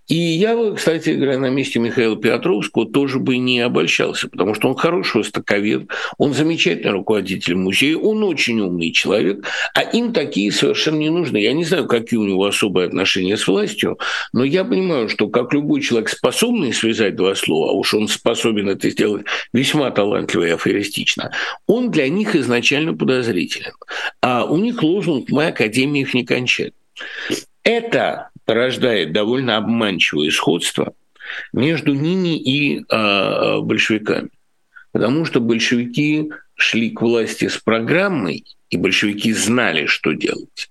И 0.09 0.15
я 0.15 0.57
бы, 0.57 0.75
кстати 0.75 1.11
говоря, 1.11 1.39
на 1.39 1.51
месте 1.51 1.79
Михаила 1.79 2.17
Петровского 2.17 2.87
тоже 2.87 3.19
бы 3.19 3.39
не 3.39 3.61
обольщался, 3.61 4.29
потому 4.29 4.55
что 4.55 4.69
он 4.69 4.77
хороший 4.77 5.19
востоковед, 5.19 5.89
он 6.19 6.33
замечательный 6.33 6.93
руководитель 6.93 7.57
музея, 7.57 7.97
он 7.97 8.23
очень 8.23 8.61
умный 8.61 8.93
человек, 8.93 9.45
а 9.75 9.83
им 9.83 10.13
такие 10.13 10.53
совершенно 10.53 10.99
не 10.99 11.11
нужны. 11.11 11.39
Я 11.39 11.53
не 11.53 11.65
знаю, 11.65 11.87
какие 11.87 12.19
у 12.19 12.25
него 12.27 12.45
особые 12.45 12.87
отношения 12.87 13.37
с 13.37 13.47
властью, 13.47 13.99
но 14.33 14.45
я 14.45 14.65
понимаю, 14.65 15.09
что 15.09 15.29
как 15.29 15.53
любой 15.53 15.81
человек, 15.81 16.09
способный 16.09 16.73
связать 16.73 17.17
два 17.17 17.35
слова, 17.35 17.71
а 17.71 17.73
уж 17.73 17.95
он 17.95 18.09
способен 18.09 18.69
это 18.69 18.91
сделать 18.91 19.27
весьма 19.53 19.91
талантливо 19.91 20.45
и 20.45 20.51
афористично, 20.51 21.33
он 21.67 21.91
для 21.91 22.09
них 22.09 22.37
изначально 22.37 22.95
подозрителен. 22.95 23.73
А 24.21 24.45
у 24.45 24.57
них 24.57 24.83
лозунг 24.83 25.31
«Мы 25.31 25.47
Академии 25.47 26.03
их 26.03 26.15
не 26.15 26.25
кончать». 26.25 26.73
Это 27.63 28.31
порождает 28.47 29.13
довольно 29.13 29.59
обманчивое 29.59 30.31
сходство 30.31 30.95
между 31.53 31.93
ними 31.93 32.39
и 32.39 32.79
э, 32.79 33.61
большевиками. 33.61 34.31
Потому 34.93 35.27
что 35.27 35.41
большевики 35.41 36.31
шли 36.55 36.91
к 36.91 37.03
власти 37.03 37.49
с 37.49 37.59
программой, 37.59 38.45
и 38.71 38.77
большевики 38.77 39.33
знали, 39.33 39.87
что 39.87 40.13
делать. 40.13 40.71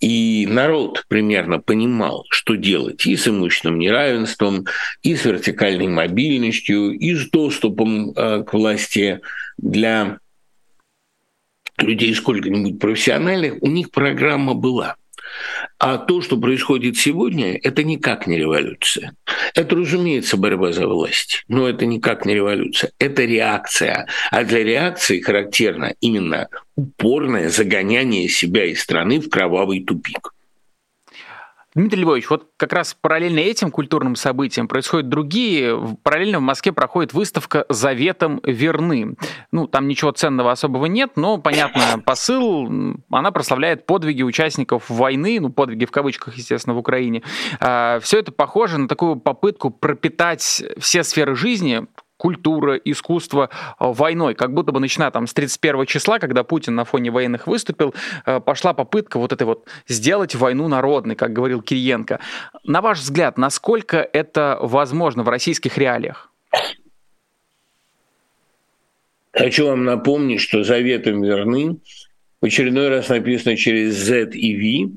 И 0.00 0.46
народ 0.50 1.04
примерно 1.08 1.58
понимал, 1.58 2.26
что 2.30 2.56
делать 2.56 3.06
и 3.06 3.16
с 3.16 3.26
имущественным 3.26 3.78
неравенством, 3.78 4.66
и 5.02 5.16
с 5.16 5.24
вертикальной 5.24 5.88
мобильностью, 5.88 6.90
и 6.90 7.14
с 7.14 7.30
доступом 7.30 8.10
э, 8.10 8.44
к 8.44 8.52
власти 8.52 9.20
для 9.56 10.18
людей 11.78 12.14
сколько-нибудь 12.14 12.78
профессиональных. 12.78 13.62
У 13.62 13.68
них 13.68 13.90
программа 13.90 14.54
была– 14.54 14.96
а 15.78 15.98
то, 15.98 16.22
что 16.22 16.36
происходит 16.36 16.96
сегодня, 16.96 17.58
это 17.62 17.82
никак 17.82 18.26
не 18.26 18.38
революция. 18.38 19.14
Это, 19.54 19.76
разумеется, 19.76 20.36
борьба 20.36 20.72
за 20.72 20.86
власть, 20.86 21.44
но 21.48 21.68
это 21.68 21.86
никак 21.86 22.24
не 22.26 22.34
революция. 22.34 22.92
Это 22.98 23.24
реакция. 23.24 24.06
А 24.30 24.44
для 24.44 24.64
реакции 24.64 25.20
характерно 25.20 25.94
именно 26.00 26.48
упорное 26.76 27.48
загоняние 27.48 28.28
себя 28.28 28.64
и 28.64 28.74
страны 28.74 29.20
в 29.20 29.28
кровавый 29.28 29.84
тупик. 29.84 30.32
Дмитрий 31.76 32.00
Львович, 32.00 32.30
вот 32.30 32.48
как 32.56 32.72
раз 32.72 32.96
параллельно 32.98 33.38
этим 33.38 33.70
культурным 33.70 34.16
событиям 34.16 34.66
происходят 34.66 35.10
другие. 35.10 35.78
Параллельно 36.02 36.38
в 36.38 36.42
Москве 36.42 36.72
проходит 36.72 37.12
выставка 37.12 37.66
«Заветом 37.68 38.40
верны». 38.44 39.16
Ну, 39.52 39.66
там 39.66 39.86
ничего 39.86 40.10
ценного 40.12 40.52
особого 40.52 40.86
нет, 40.86 41.12
но, 41.16 41.36
понятно, 41.36 41.82
посыл, 42.06 42.96
она 43.10 43.30
прославляет 43.30 43.84
подвиги 43.84 44.22
участников 44.22 44.88
войны, 44.88 45.38
ну, 45.38 45.50
подвиги 45.50 45.84
в 45.84 45.90
кавычках, 45.90 46.38
естественно, 46.38 46.72
в 46.72 46.78
Украине. 46.78 47.22
А, 47.60 48.00
Все 48.00 48.20
это 48.20 48.32
похоже 48.32 48.78
на 48.78 48.88
такую 48.88 49.16
попытку 49.16 49.68
пропитать 49.68 50.64
все 50.78 51.04
сферы 51.04 51.36
жизни 51.36 51.86
культура, 52.16 52.76
искусство 52.76 53.50
э, 53.52 53.74
войной. 53.78 54.34
Как 54.34 54.52
будто 54.52 54.72
бы 54.72 54.80
начиная 54.80 55.10
там 55.10 55.26
с 55.26 55.34
31 55.34 55.86
числа, 55.86 56.18
когда 56.18 56.44
Путин 56.44 56.74
на 56.74 56.84
фоне 56.84 57.10
военных 57.10 57.46
выступил, 57.46 57.94
э, 58.24 58.40
пошла 58.40 58.72
попытка 58.72 59.18
вот 59.18 59.32
этой 59.32 59.44
вот 59.44 59.66
сделать 59.86 60.34
войну 60.34 60.68
народной, 60.68 61.14
как 61.14 61.32
говорил 61.32 61.62
Кириенко. 61.62 62.20
На 62.64 62.80
ваш 62.80 63.00
взгляд, 63.00 63.38
насколько 63.38 63.98
это 63.98 64.58
возможно 64.60 65.22
в 65.22 65.28
российских 65.28 65.78
реалиях? 65.78 66.30
Хочу 69.32 69.66
вам 69.66 69.84
напомнить, 69.84 70.40
что 70.40 70.64
заветом 70.64 71.22
верны 71.22 71.78
в 72.40 72.46
очередной 72.46 72.88
раз 72.88 73.08
написано 73.10 73.56
через 73.56 73.94
Z 73.94 74.30
и 74.30 74.88
V, 74.88 74.96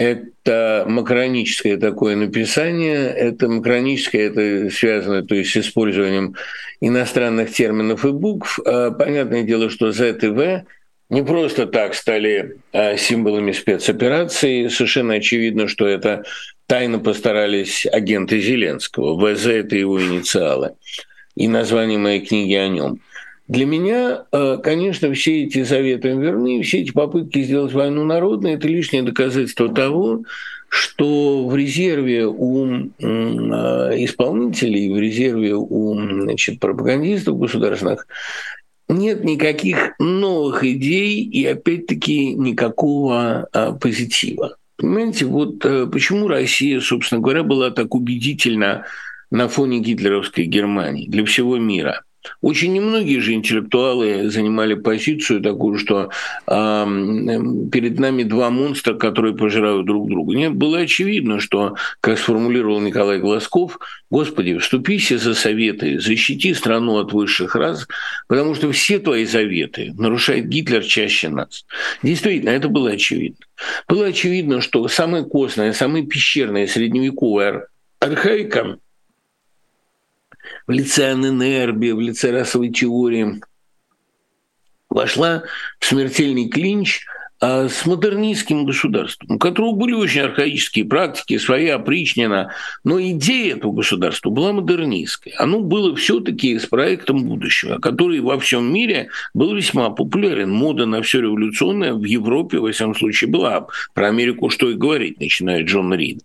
это 0.00 0.86
макроническое 0.88 1.76
такое 1.76 2.16
написание, 2.16 3.08
это 3.10 3.50
макроническое, 3.50 4.28
это 4.28 4.70
связано 4.70 5.22
то 5.22 5.34
есть, 5.34 5.50
с 5.50 5.58
использованием 5.58 6.36
иностранных 6.80 7.52
терминов 7.52 8.06
и 8.06 8.10
букв. 8.10 8.58
А, 8.64 8.92
понятное 8.92 9.42
дело, 9.42 9.68
что 9.68 9.92
Z 9.92 10.20
и 10.22 10.28
V 10.28 10.64
не 11.10 11.22
просто 11.22 11.66
так 11.66 11.94
стали 11.94 12.56
а, 12.72 12.96
символами 12.96 13.52
спецоперации. 13.52 14.68
Совершенно 14.68 15.14
очевидно, 15.14 15.68
что 15.68 15.86
это 15.86 16.24
тайно 16.66 16.98
постарались 16.98 17.84
агенты 17.84 18.40
Зеленского. 18.40 19.20
ВЗ– 19.20 19.46
это 19.48 19.76
его 19.76 20.02
инициалы. 20.02 20.76
И 21.36 21.46
название 21.46 21.98
моей 21.98 22.24
книги 22.24 22.54
о 22.54 22.68
нем. 22.68 23.00
Для 23.50 23.66
меня, 23.66 24.26
э, 24.30 24.58
конечно, 24.62 25.12
все 25.12 25.42
эти 25.42 25.64
заветы 25.64 26.10
верны, 26.10 26.62
все 26.62 26.82
эти 26.82 26.92
попытки 26.92 27.42
сделать 27.42 27.72
войну 27.72 28.04
народной– 28.04 28.52
это 28.54 28.68
лишнее 28.68 29.02
доказательство 29.02 29.68
того, 29.68 30.22
что 30.68 31.48
в 31.48 31.56
резерве 31.56 32.28
у 32.28 32.64
э, 32.64 32.80
исполнителей, 34.04 34.92
в 34.92 35.00
резерве 35.00 35.56
у 35.56 35.94
значит, 35.94 36.60
пропагандистов 36.60 37.40
государственных 37.40 38.06
нет 38.88 39.24
никаких 39.24 39.94
новых 39.98 40.62
идей 40.62 41.24
и, 41.24 41.44
опять-таки, 41.44 42.34
никакого 42.34 43.48
а, 43.52 43.72
позитива. 43.72 44.58
Понимаете, 44.76 45.26
вот 45.26 45.64
а, 45.64 45.88
почему 45.88 46.28
Россия, 46.28 46.78
собственно 46.78 47.20
говоря, 47.20 47.42
была 47.42 47.72
так 47.72 47.96
убедительна 47.96 48.84
на 49.32 49.48
фоне 49.48 49.80
гитлеровской 49.80 50.44
Германии 50.44 51.08
для 51.08 51.24
всего 51.24 51.58
мира– 51.58 52.02
очень 52.40 52.72
немногие 52.72 53.20
же 53.20 53.32
интеллектуалы 53.32 54.30
занимали 54.30 54.74
позицию 54.74 55.40
такую, 55.40 55.78
что 55.78 56.10
э, 56.46 56.86
перед 57.72 57.98
нами 57.98 58.22
два 58.22 58.50
монстра, 58.50 58.94
которые 58.94 59.34
пожирают 59.36 59.86
друг 59.86 60.08
друга. 60.08 60.34
Нет, 60.34 60.54
было 60.54 60.78
очевидно, 60.78 61.40
что, 61.40 61.74
как 62.00 62.18
сформулировал 62.18 62.80
Николай 62.80 63.18
Глазков, 63.18 63.78
Господи, 64.10 64.58
вступись 64.58 65.08
за 65.10 65.34
советы, 65.34 66.00
защити 66.00 66.52
страну 66.52 66.98
от 66.98 67.12
высших 67.12 67.54
рас, 67.54 67.86
потому 68.26 68.56
что 68.56 68.72
все 68.72 68.98
твои 68.98 69.24
заветы 69.24 69.94
нарушает 69.96 70.48
Гитлер 70.48 70.82
чаще 70.82 71.28
нас. 71.28 71.64
Действительно, 72.02 72.50
это 72.50 72.68
было 72.68 72.90
очевидно. 72.90 73.38
Было 73.88 74.06
очевидно, 74.06 74.60
что 74.60 74.88
самая 74.88 75.22
костная, 75.22 75.72
самая 75.72 76.04
пещерная 76.04 76.66
средневековая 76.66 77.68
архаика 78.00 78.78
в 80.66 80.70
лице 80.70 81.12
Анненерби, 81.12 81.90
в 81.90 82.00
лице 82.00 82.30
расовой 82.30 82.70
теории, 82.70 83.40
вошла 84.88 85.44
в 85.78 85.84
смертельный 85.86 86.48
клинч 86.48 87.04
а, 87.42 87.68
с 87.68 87.86
модернистским 87.86 88.66
государством, 88.66 89.36
у 89.36 89.38
которого 89.38 89.72
были 89.72 89.94
очень 89.94 90.20
архаические 90.20 90.84
практики, 90.84 91.38
своя 91.38 91.76
опричнина, 91.76 92.52
но 92.84 93.00
идея 93.00 93.56
этого 93.56 93.72
государства 93.72 94.28
была 94.28 94.52
модернистская. 94.52 95.32
Оно 95.38 95.60
было 95.60 95.96
все-таки 95.96 96.58
с 96.58 96.66
проектом 96.66 97.24
будущего, 97.24 97.78
который 97.78 98.20
во 98.20 98.38
всем 98.38 98.70
мире 98.70 99.08
был 99.32 99.54
весьма 99.54 99.88
популярен. 99.88 100.50
Мода 100.50 100.84
на 100.84 101.00
все 101.00 101.22
революционное 101.22 101.94
в 101.94 102.04
Европе, 102.04 102.58
во 102.58 102.72
всяком 102.72 102.94
случае, 102.94 103.30
была. 103.30 103.68
Про 103.94 104.08
Америку 104.08 104.50
что 104.50 104.68
и 104.68 104.74
говорить, 104.74 105.18
начиная 105.18 105.64
Джон 105.64 105.94
Рид. 105.94 106.20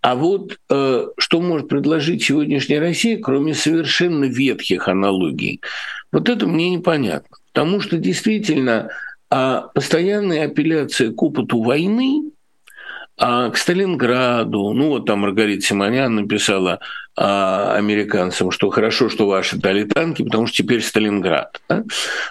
А 0.00 0.14
вот 0.14 0.58
э, 0.70 1.06
что 1.16 1.40
может 1.40 1.68
предложить 1.68 2.24
сегодняшняя 2.24 2.80
Россия, 2.80 3.18
кроме 3.18 3.54
совершенно 3.54 4.24
ветхих 4.24 4.88
аналогий, 4.88 5.60
вот 6.10 6.28
это 6.28 6.46
мне 6.46 6.70
непонятно. 6.70 7.36
Потому 7.52 7.80
что 7.80 7.98
действительно 7.98 8.90
а 9.34 9.68
постоянная 9.74 10.44
апелляция 10.44 11.10
к 11.10 11.22
опыту 11.22 11.62
войны, 11.62 12.32
а 13.16 13.48
к 13.48 13.56
Сталинграду, 13.56 14.72
ну 14.74 14.88
вот 14.88 15.06
там 15.06 15.20
Маргарита 15.20 15.64
Симонян 15.64 16.14
написала 16.14 16.80
а, 17.14 17.74
американцам, 17.76 18.50
что 18.50 18.70
хорошо, 18.70 19.10
что 19.10 19.26
ваши 19.26 19.56
дали 19.56 19.84
танки, 19.84 20.22
потому 20.22 20.46
что 20.46 20.62
теперь 20.62 20.80
Сталинград. 20.80 21.60
Да? 21.68 21.84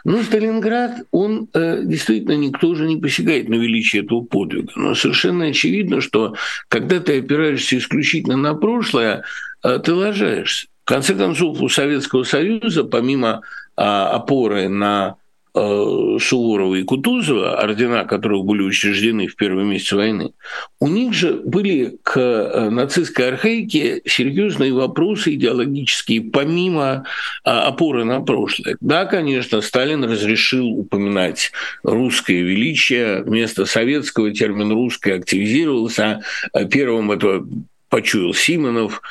Но 0.03 0.23
Сталинград, 0.23 1.03
он 1.11 1.49
э, 1.53 1.81
действительно 1.83 2.35
никто 2.35 2.69
уже 2.69 2.87
не 2.87 2.97
посягает 2.97 3.47
на 3.47 3.55
величие 3.55 4.03
этого 4.03 4.21
подвига. 4.21 4.71
Но 4.75 4.95
совершенно 4.95 5.45
очевидно, 5.45 6.01
что 6.01 6.35
когда 6.67 6.99
ты 6.99 7.19
опираешься 7.19 7.77
исключительно 7.77 8.37
на 8.37 8.55
прошлое, 8.55 9.23
э, 9.63 9.79
ты 9.83 9.93
ложаешься. 9.93 10.67
В 10.83 10.87
конце 10.87 11.13
концов, 11.13 11.61
у 11.61 11.69
Советского 11.69 12.23
Союза, 12.23 12.83
помимо 12.83 13.41
э, 13.77 13.81
опоры 13.83 14.67
на 14.67 15.17
Суворова 15.53 16.75
и 16.75 16.83
Кутузова, 16.83 17.59
ордена 17.59 18.05
которых 18.05 18.45
были 18.45 18.61
учреждены 18.61 19.27
в 19.27 19.35
первый 19.35 19.65
месяц 19.65 19.91
войны, 19.91 20.31
у 20.79 20.87
них 20.87 21.13
же 21.13 21.41
были 21.45 21.97
к 22.03 22.17
э, 22.17 22.69
нацистской 22.69 23.29
архаике 23.29 24.01
серьезные 24.05 24.73
вопросы 24.73 25.35
идеологические, 25.35 26.21
помимо 26.21 27.05
а, 27.43 27.67
опоры 27.67 28.05
на 28.05 28.21
прошлое. 28.21 28.77
Да, 28.79 29.05
конечно, 29.05 29.61
Сталин 29.61 30.03
разрешил 30.03 30.67
упоминать 30.67 31.51
русское 31.83 32.41
величие, 32.41 33.23
вместо 33.23 33.65
советского 33.65 34.31
термин 34.31 34.71
«русское» 34.71 35.15
активизировался, 35.15 36.21
а 36.53 36.65
первым 36.65 37.11
это 37.11 37.43
почуял 37.91 38.33
Симонов, 38.33 39.01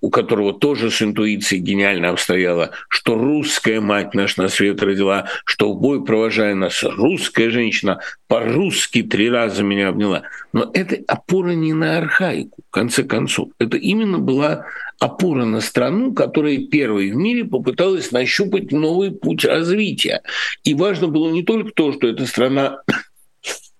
у 0.00 0.10
которого 0.10 0.52
тоже 0.52 0.90
с 0.90 1.02
интуицией 1.02 1.62
гениально 1.62 2.10
обстояло, 2.10 2.70
что 2.88 3.14
русская 3.14 3.80
мать 3.80 4.14
наш 4.14 4.36
на 4.36 4.48
свет 4.48 4.82
родила, 4.82 5.26
что 5.44 5.72
в 5.72 5.80
бой 5.80 6.04
провожая 6.04 6.54
нас 6.54 6.82
русская 6.82 7.50
женщина 7.50 8.00
по-русски 8.28 9.02
три 9.02 9.30
раза 9.30 9.62
меня 9.62 9.88
обняла. 9.88 10.22
Но 10.52 10.70
это 10.72 10.98
опора 11.06 11.50
не 11.50 11.72
на 11.72 11.98
архаику, 11.98 12.62
в 12.68 12.70
конце 12.70 13.02
концов. 13.04 13.48
Это 13.58 13.76
именно 13.76 14.18
была 14.18 14.66
опора 15.00 15.44
на 15.44 15.60
страну, 15.60 16.12
которая 16.12 16.58
первой 16.58 17.10
в 17.10 17.16
мире 17.16 17.44
попыталась 17.44 18.12
нащупать 18.12 18.72
новый 18.72 19.10
путь 19.10 19.44
развития. 19.44 20.22
И 20.64 20.74
важно 20.74 21.08
было 21.08 21.30
не 21.30 21.42
только 21.42 21.70
то, 21.72 21.92
что 21.92 22.08
эта 22.08 22.26
страна 22.26 22.82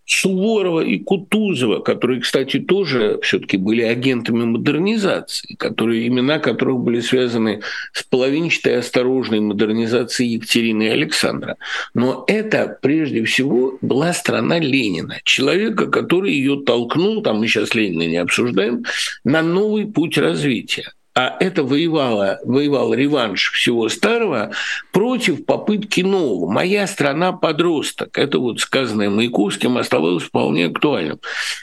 Суворова 0.08 0.80
и 0.80 0.98
Кутузова, 0.98 1.80
которые, 1.80 2.22
кстати, 2.22 2.58
тоже 2.58 3.18
все-таки 3.22 3.58
были 3.58 3.82
агентами 3.82 4.44
модернизации, 4.44 5.54
которые, 5.54 6.08
имена 6.08 6.38
которых 6.38 6.78
были 6.78 7.00
связаны 7.00 7.60
с 7.92 8.02
половинчатой 8.04 8.78
осторожной 8.78 9.40
модернизацией 9.40 10.34
Екатерины 10.34 10.84
и 10.84 10.88
Александра. 10.88 11.56
Но 11.92 12.24
это, 12.26 12.78
прежде 12.80 13.22
всего, 13.24 13.76
была 13.82 14.14
страна 14.14 14.58
Ленина, 14.58 15.18
человека, 15.24 15.88
который 15.88 16.32
ее 16.32 16.62
толкнул, 16.64 17.22
там 17.22 17.40
мы 17.40 17.46
сейчас 17.46 17.74
Ленина 17.74 18.08
не 18.08 18.16
обсуждаем, 18.16 18.84
на 19.24 19.42
новый 19.42 19.86
путь 19.86 20.16
развития 20.16 20.92
а 21.18 21.36
это 21.40 21.64
воевало, 21.64 22.38
воевал 22.44 22.94
реванш 22.94 23.50
всего 23.50 23.88
старого 23.88 24.52
против 24.92 25.44
попытки 25.44 26.02
нового. 26.02 26.48
«Моя 26.48 26.86
страна 26.86 27.32
подросток», 27.32 28.16
это 28.16 28.38
вот 28.38 28.60
сказанное 28.60 29.10
Маяковским 29.10 29.78
оставалось 29.78 30.22
вполне 30.22 30.66
актуальным. 30.66 31.18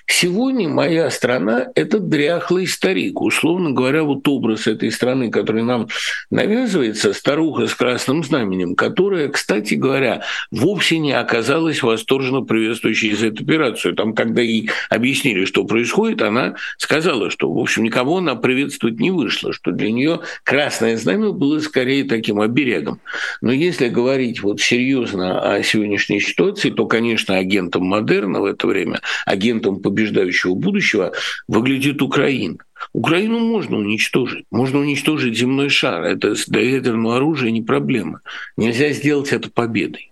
Сегодня 0.07 0.67
«Моя 0.67 1.09
страна»– 1.09 1.67
это 1.75 1.99
дряхлый 1.99 2.67
старик. 2.67 3.21
Условно 3.21 3.71
говоря, 3.71 4.03
вот 4.03 4.27
образ 4.27 4.67
этой 4.67 4.91
страны, 4.91 5.31
который 5.31 5.63
нам 5.63 5.87
навязывается, 6.29 7.13
старуха 7.13 7.67
с 7.67 7.75
красным 7.75 8.25
знаменем, 8.25 8.75
которая, 8.75 9.29
кстати 9.29 9.75
говоря, 9.75 10.23
вовсе 10.51 10.99
не 10.99 11.13
оказалась 11.13 11.81
восторженно 11.81 12.41
приветствующей 12.41 13.15
за 13.15 13.27
эту 13.27 13.43
операцию. 13.43 13.95
Там, 13.95 14.15
когда 14.15 14.41
ей 14.41 14.69
объяснили, 14.89 15.45
что 15.45 15.63
происходит, 15.63 16.21
она 16.21 16.55
сказала, 16.77 17.29
что, 17.29 17.49
в 17.49 17.57
общем, 17.57 17.83
никого 17.83 18.17
она 18.17 18.35
приветствовать 18.35 18.99
не 18.99 19.11
вышла 19.11 19.44
вышло, 19.45 19.53
что 19.53 19.71
для 19.71 19.91
нее 19.91 20.21
красное 20.43 20.97
знамя 20.97 21.31
было 21.31 21.59
скорее 21.59 22.03
таким 22.05 22.39
оберегом. 22.39 22.99
Но 23.41 23.51
если 23.51 23.89
говорить 23.89 24.41
вот 24.41 24.61
серьезно 24.61 25.55
о 25.55 25.63
сегодняшней 25.63 26.19
ситуации, 26.19 26.69
то, 26.69 26.85
конечно, 26.87 27.35
агентом 27.35 27.83
модерна 27.83 28.41
в 28.41 28.45
это 28.45 28.67
время, 28.67 29.01
агентом 29.25 29.81
побеждающего 29.81 30.55
будущего 30.55 31.13
выглядит 31.47 32.01
Украина. 32.01 32.57
Украину 32.93 33.39
можно 33.39 33.77
уничтожить. 33.77 34.45
Можно 34.51 34.79
уничтожить 34.79 35.37
земной 35.37 35.69
шар. 35.69 36.03
Это 36.03 36.35
для 36.47 36.61
ядерного 36.61 37.17
оружия 37.17 37.51
не 37.51 37.61
проблема. 37.61 38.21
Нельзя 38.57 38.91
сделать 38.91 39.31
это 39.31 39.49
победой. 39.49 40.11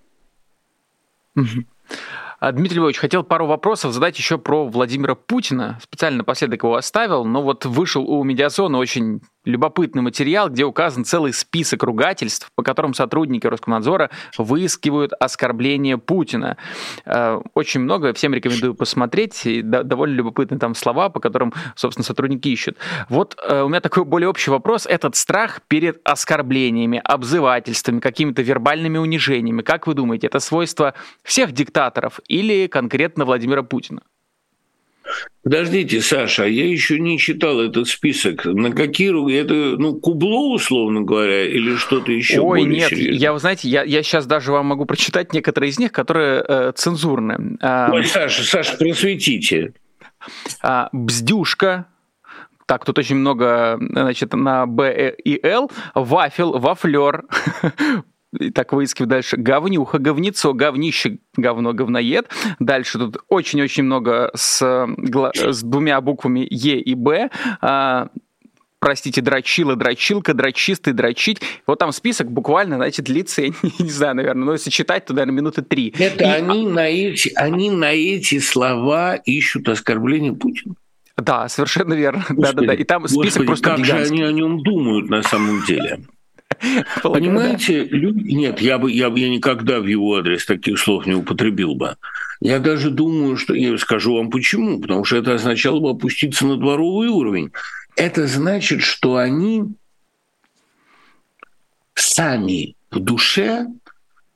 А, 1.35 2.22
Дмитрий 2.51 2.79
Львович, 2.79 2.97
хотел 2.97 3.23
пару 3.23 3.45
вопросов 3.47 3.93
задать 3.93 4.17
еще 4.17 4.37
про 4.37 4.67
Владимира 4.67 5.15
Путина. 5.15 5.79
Специально 5.81 6.19
напоследок 6.19 6.63
его 6.63 6.75
оставил, 6.75 7.23
но 7.23 7.41
вот 7.41 7.65
вышел 7.65 8.03
у 8.03 8.23
медиазона 8.23 8.77
очень 8.77 9.21
любопытный 9.45 10.01
материал, 10.01 10.49
где 10.49 10.65
указан 10.65 11.05
целый 11.05 11.33
список 11.33 11.83
ругательств, 11.83 12.49
по 12.55 12.63
которым 12.63 12.93
сотрудники 12.93 13.47
Роскомнадзора 13.47 14.09
выискивают 14.37 15.13
оскорбление 15.19 15.97
Путина. 15.97 16.57
Э, 17.05 17.41
очень 17.53 17.81
много, 17.81 18.13
всем 18.13 18.33
рекомендую 18.33 18.75
посмотреть, 18.75 19.45
и 19.45 19.61
довольно 19.61 20.15
любопытные 20.15 20.59
там 20.59 20.75
слова, 20.75 21.09
по 21.09 21.19
которым, 21.19 21.53
собственно, 21.75 22.05
сотрудники 22.05 22.47
ищут. 22.47 22.77
Вот 23.09 23.37
э, 23.43 23.61
у 23.61 23.69
меня 23.69 23.81
такой 23.81 24.05
более 24.05 24.29
общий 24.29 24.51
вопрос. 24.51 24.85
Этот 24.85 25.15
страх 25.15 25.61
перед 25.67 25.99
оскорблениями, 26.03 27.01
обзывательствами, 27.03 27.99
какими-то 27.99 28.41
вербальными 28.41 28.97
унижениями, 28.97 29.61
как 29.61 29.87
вы 29.87 29.93
думаете, 29.93 30.27
это 30.27 30.39
свойство 30.39 30.93
всех 31.23 31.51
диктаторов 31.51 32.19
или 32.27 32.67
конкретно 32.67 33.25
Владимира 33.25 33.63
Путина? 33.63 34.01
Подождите, 35.43 36.01
Саша, 36.01 36.43
а 36.43 36.47
я 36.47 36.65
еще 36.65 36.99
не 36.99 37.19
читал 37.19 37.59
этот 37.59 37.89
список. 37.89 38.45
На 38.45 38.71
какие 38.71 39.11
это 39.39 39.77
ну 39.77 39.95
кубло 39.95 40.53
условно 40.53 41.01
говоря 41.01 41.45
или 41.45 41.75
что-то 41.75 42.13
еще? 42.13 42.39
Ой, 42.39 42.61
более 42.61 42.79
нет, 42.79 42.89
серьезное? 42.89 43.19
я 43.19 43.33
вы 43.33 43.39
знаете, 43.39 43.67
я, 43.67 43.83
я 43.83 44.03
сейчас 44.03 44.25
даже 44.25 44.53
вам 44.53 44.67
могу 44.67 44.85
прочитать 44.85 45.33
некоторые 45.33 45.71
из 45.71 45.79
них, 45.79 45.91
которые 45.91 46.45
э, 46.47 46.71
цензурные. 46.75 47.57
А, 47.61 47.89
Ой, 47.91 48.05
Саша, 48.05 48.43
Саша, 48.43 48.77
просветите. 48.77 49.73
А, 50.61 50.87
бздюшка, 50.93 51.87
так, 52.65 52.85
тут 52.85 52.97
очень 52.97 53.17
много, 53.17 53.77
значит, 53.79 54.33
на 54.33 54.65
Б 54.65 55.13
и 55.23 55.45
Л. 55.45 55.69
Вафел, 55.93 56.57
вафлер, 56.57 57.25
и 58.39 58.49
так 58.49 58.73
выискиваю 58.73 59.09
дальше. 59.09 59.37
Говнюха, 59.37 59.99
говнецо, 59.99 60.53
говнище, 60.53 61.17
говно, 61.35 61.73
говноед. 61.73 62.29
Дальше 62.59 62.99
тут 62.99 63.17
очень-очень 63.29 63.83
много 63.83 64.31
с, 64.35 64.61
с 64.61 65.63
двумя 65.63 66.01
буквами 66.01 66.47
Е 66.49 66.79
и 66.79 66.95
Б. 66.95 67.29
А, 67.61 68.09
простите, 68.79 69.21
дрочила, 69.21 69.75
дрочилка, 69.75 70.33
дрочистый, 70.33 70.93
дрочить. 70.93 71.41
Вот 71.65 71.79
там 71.79 71.91
список 71.91 72.31
буквально, 72.31 72.75
знаете, 72.75 73.01
длится, 73.01 73.41
я 73.43 73.49
не, 73.49 73.71
не 73.79 73.89
знаю, 73.89 74.15
наверное, 74.15 74.45
но 74.45 74.53
если 74.53 74.69
читать, 74.69 75.05
то, 75.05 75.13
наверное, 75.13 75.35
минуты 75.35 75.61
три. 75.61 75.93
Это 75.97 76.23
и... 76.23 76.27
они, 76.27 76.67
на 76.67 76.87
эти, 76.89 77.31
они 77.35 77.71
на 77.71 77.93
эти 77.93 78.39
слова 78.39 79.15
ищут 79.15 79.69
оскорбление 79.69 80.33
Путина? 80.33 80.75
Да, 81.17 81.47
совершенно 81.47 81.93
верно. 81.93 82.25
Да-да-да. 82.29 82.73
И 82.73 82.83
там 82.83 83.07
список 83.07 83.45
Господи, 83.45 83.45
просто 83.45 83.69
как 83.69 83.79
гигантский. 83.79 84.17
же 84.17 84.23
они 84.23 84.29
о 84.29 84.31
нем 84.31 84.63
думают 84.63 85.09
на 85.09 85.21
самом 85.23 85.63
деле? 85.65 86.01
Понимаете, 87.03 87.83
люди... 87.85 88.33
нет, 88.33 88.61
я 88.61 88.77
бы, 88.77 88.91
я 88.91 89.09
бы 89.09 89.19
я 89.19 89.29
никогда 89.29 89.79
в 89.79 89.85
его 89.85 90.15
адрес 90.15 90.45
таких 90.45 90.79
слов 90.79 91.05
не 91.05 91.13
употребил 91.13 91.75
бы. 91.75 91.97
Я 92.39 92.59
даже 92.59 92.89
думаю, 92.89 93.37
что 93.37 93.53
я 93.53 93.77
скажу 93.77 94.15
вам 94.15 94.29
почему, 94.29 94.79
потому 94.79 95.05
что 95.05 95.17
это 95.17 95.35
означало 95.35 95.79
бы 95.79 95.89
опуститься 95.91 96.45
на 96.45 96.57
дворовый 96.57 97.07
уровень. 97.07 97.51
Это 97.95 98.27
значит, 98.27 98.81
что 98.81 99.17
они 99.17 99.63
сами 101.95 102.75
в 102.91 102.99
душе 102.99 103.67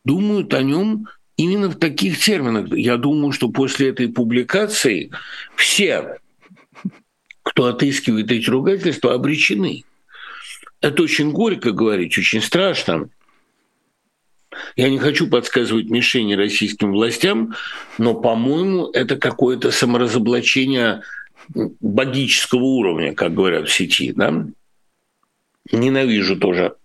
думают 0.05 0.53
о 0.53 0.61
нем 0.61 1.07
именно 1.37 1.69
в 1.69 1.75
таких 1.75 2.19
терминах. 2.19 2.71
Я 2.75 2.97
думаю, 2.97 3.31
что 3.31 3.49
после 3.49 3.89
этой 3.89 4.09
публикации 4.09 5.11
все, 5.55 6.17
кто 7.43 7.65
отыскивает 7.65 8.31
эти 8.31 8.49
ругательства, 8.49 9.13
обречены. 9.13 9.83
Это 10.81 11.03
очень 11.03 11.31
горько 11.31 11.71
говорить, 11.71 12.17
очень 12.17 12.41
страшно. 12.41 13.09
Я 14.75 14.89
не 14.89 14.97
хочу 14.97 15.29
подсказывать 15.29 15.89
мишени 15.89 16.33
российским 16.33 16.91
властям, 16.91 17.53
но, 17.97 18.13
по-моему, 18.15 18.89
это 18.91 19.17
какое-то 19.17 19.71
саморазоблачение 19.71 21.01
богического 21.79 22.63
уровня, 22.63 23.13
как 23.13 23.33
говорят 23.33 23.67
в 23.67 23.73
сети. 23.73 24.13
Да? 24.13 24.45
Ненавижу 25.71 26.37
тоже 26.37 26.75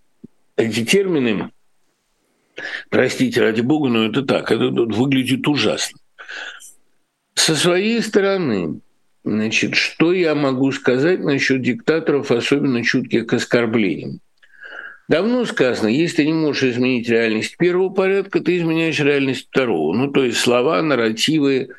эти 0.55 0.85
термины. 0.85 1.51
Простите, 2.89 3.41
ради 3.41 3.61
бога, 3.61 3.89
но 3.89 4.05
это 4.05 4.21
так. 4.21 4.51
Это 4.51 4.65
выглядит 4.69 5.47
ужасно. 5.47 5.97
Со 7.33 7.55
своей 7.55 8.01
стороны, 8.01 8.79
Значит, 9.23 9.75
что 9.75 10.11
я 10.11 10.35
могу 10.35 10.71
сказать 10.71 11.21
насчет 11.21 11.61
диктаторов, 11.61 12.31
особенно 12.31 12.83
чутких 12.83 13.25
к 13.27 13.33
оскорблениям? 13.33 14.19
Давно 15.07 15.45
сказано, 15.45 15.87
если 15.87 16.17
ты 16.17 16.25
не 16.27 16.33
можешь 16.33 16.63
изменить 16.63 17.09
реальность 17.09 17.57
первого 17.57 17.89
порядка, 17.89 18.39
ты 18.39 18.57
изменяешь 18.57 18.99
реальность 18.99 19.47
второго. 19.47 19.95
Ну, 19.95 20.11
то 20.11 20.23
есть 20.23 20.37
слова, 20.37 20.81
нарративы, 20.81 21.69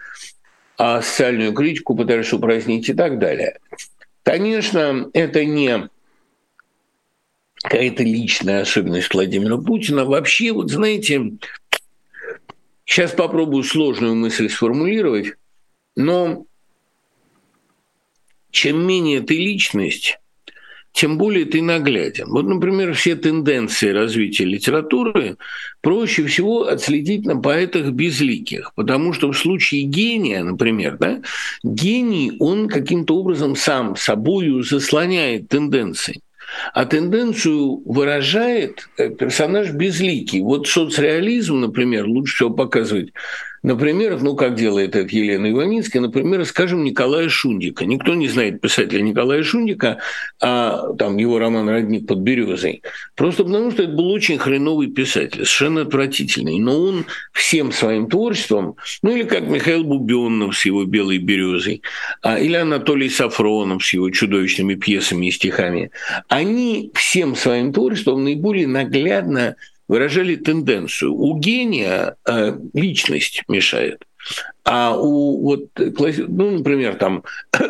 а 0.77 1.03
социальную 1.03 1.53
критику 1.53 1.95
пытаешься 1.95 2.37
упразднить 2.37 2.89
и 2.89 2.95
так 2.95 3.19
далее. 3.19 3.59
Конечно, 4.23 5.11
это 5.13 5.45
не 5.45 5.89
какая-то 7.63 8.03
личная 8.03 8.63
особенность 8.63 9.13
Владимира 9.13 9.57
Путина. 9.57 10.05
Вообще, 10.05 10.53
вот 10.53 10.71
знаете, 10.71 11.33
сейчас 12.85 13.13
попробую 13.13 13.65
сложную 13.65 14.15
мысль 14.15 14.49
сформулировать, 14.49 15.35
но 15.97 16.47
чем 18.55 18.87
менее 18.87 19.21
ты 19.21 19.37
личность, 19.37 20.19
тем 20.93 21.19
более 21.19 21.45
ты 21.45 21.61
нагляден. 21.61 22.27
Вот, 22.29 22.47
например, 22.47 22.95
все 22.95 23.17
тенденции 23.17 23.89
развития 23.89 24.45
литературы 24.45 25.37
проще 25.83 26.25
всего 26.27 26.69
отследить 26.69 27.27
на 27.27 27.37
поэтах 27.37 27.91
безликих, 27.91 28.73
потому 28.77 29.13
что 29.13 29.33
в 29.33 29.37
случае 29.37 29.83
гения, 29.83 30.45
например, 30.45 30.97
да, 30.99 31.21
гений, 31.65 32.33
он 32.39 32.69
каким-то 32.69 33.17
образом 33.17 33.57
сам 33.57 33.97
собою 33.97 34.63
заслоняет 34.63 35.49
тенденции. 35.49 36.21
А 36.73 36.85
тенденцию 36.85 37.83
выражает 37.85 38.89
э, 38.97 39.11
персонаж 39.11 39.71
безликий. 39.71 40.41
Вот 40.41 40.69
соцреализм, 40.69 41.59
например, 41.59 42.07
лучше 42.07 42.35
всего 42.37 42.51
показывать 42.51 43.13
Например, 43.65 44.19
ну, 44.21 44.37
как 44.37 44.57
делает 44.57 44.95
это 44.95 45.09
Елена 45.17 45.51
Иваницкая, 45.51 46.03
например, 46.03 46.45
скажем, 46.45 46.85
Николая 46.85 47.31
Шундика. 47.31 47.87
Никто 47.87 48.15
не 48.15 48.29
знает 48.29 48.61
писателя 48.61 49.01
Николая 49.01 49.43
Шундика, 49.43 50.01
а 50.39 50.93
там 50.99 51.17
его 51.17 51.39
роман 51.39 51.71
«Родник 51.71 52.07
под 52.07 52.19
березой». 52.19 52.83
Просто 53.17 53.43
потому, 53.43 53.71
что 53.71 53.85
это 53.85 53.93
был 53.93 54.11
очень 54.11 54.37
хреновый 54.37 54.89
писатель, 54.89 55.47
совершенно 55.47 55.81
отвратительный. 55.81 56.59
Но 56.59 56.79
он 56.79 57.07
всем 57.33 57.73
своим 57.73 58.11
творчеством, 58.11 58.77
ну, 59.01 59.17
или 59.17 59.23
как 59.23 59.49
Михаил 59.49 59.83
Бубенов 59.83 60.59
с 60.59 60.67
его 60.67 60.85
«Белой 60.85 61.17
березой», 61.17 61.81
а, 62.21 62.39
или 62.39 62.57
Анатолий 62.57 63.09
Сафронов 63.09 63.83
с 63.83 63.95
его 63.95 64.11
чудовищными 64.11 64.75
пьесами 64.75 65.29
и 65.29 65.31
стихами, 65.31 65.91
они 66.29 66.91
всем 66.93 67.35
своим 67.35 67.73
творчеством 67.73 68.25
наиболее 68.25 68.67
наглядно 68.67 69.57
выражали 69.89 70.37
тенденцию. 70.37 71.15
У 71.15 71.39
гения 71.39 72.17
э, 72.27 72.57
личность 72.73 73.43
мешает, 73.49 74.05
а 74.65 74.97
у 74.97 75.43
вот, 75.43 75.69
ну, 75.77 76.51
например, 76.59 76.97
там 76.97 77.25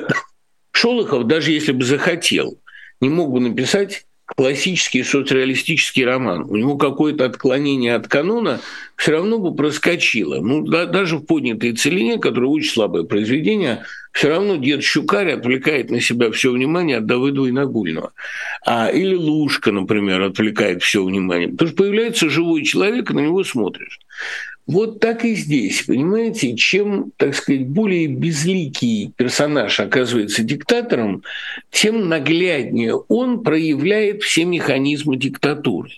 Шолохов, 0.72 1.26
даже 1.26 1.52
если 1.52 1.72
бы 1.72 1.84
захотел, 1.84 2.58
не 3.00 3.08
мог 3.08 3.32
бы 3.32 3.40
написать 3.40 4.06
классический 4.26 5.02
соцреалистический 5.02 6.04
роман. 6.04 6.44
У 6.48 6.56
него 6.56 6.76
какое-то 6.76 7.26
отклонение 7.26 7.94
от 7.94 8.08
канона 8.08 8.60
все 8.96 9.12
равно 9.12 9.38
бы 9.38 9.54
проскочило. 9.54 10.40
Ну, 10.40 10.62
да, 10.62 10.86
даже 10.86 11.18
в 11.18 11.24
поднятой 11.24 11.72
целине, 11.72 12.18
которое 12.18 12.46
очень 12.46 12.70
слабое 12.70 13.04
произведение, 13.04 13.84
все 14.14 14.28
равно 14.28 14.56
дед 14.56 14.84
Щукарь 14.84 15.32
отвлекает 15.32 15.90
на 15.90 16.00
себя 16.00 16.30
все 16.30 16.52
внимание 16.52 16.98
от 16.98 17.06
Давыдова 17.06 17.46
и 17.46 17.50
Нагульного. 17.50 18.12
А, 18.64 18.88
или 18.88 19.16
Лушка, 19.16 19.72
например, 19.72 20.22
отвлекает 20.22 20.84
все 20.84 21.04
внимание. 21.04 21.48
Потому 21.48 21.68
что 21.68 21.76
появляется 21.76 22.30
живой 22.30 22.62
человек, 22.62 23.10
и 23.10 23.14
на 23.14 23.20
него 23.20 23.42
смотришь. 23.42 23.98
Вот 24.68 25.00
так 25.00 25.24
и 25.24 25.34
здесь, 25.34 25.82
понимаете, 25.82 26.56
чем, 26.56 27.10
так 27.16 27.34
сказать, 27.34 27.66
более 27.66 28.06
безликий 28.06 29.12
персонаж 29.16 29.80
оказывается 29.80 30.44
диктатором, 30.44 31.24
тем 31.72 32.08
нагляднее 32.08 32.94
он 32.94 33.42
проявляет 33.42 34.22
все 34.22 34.44
механизмы 34.44 35.16
диктатуры. 35.16 35.90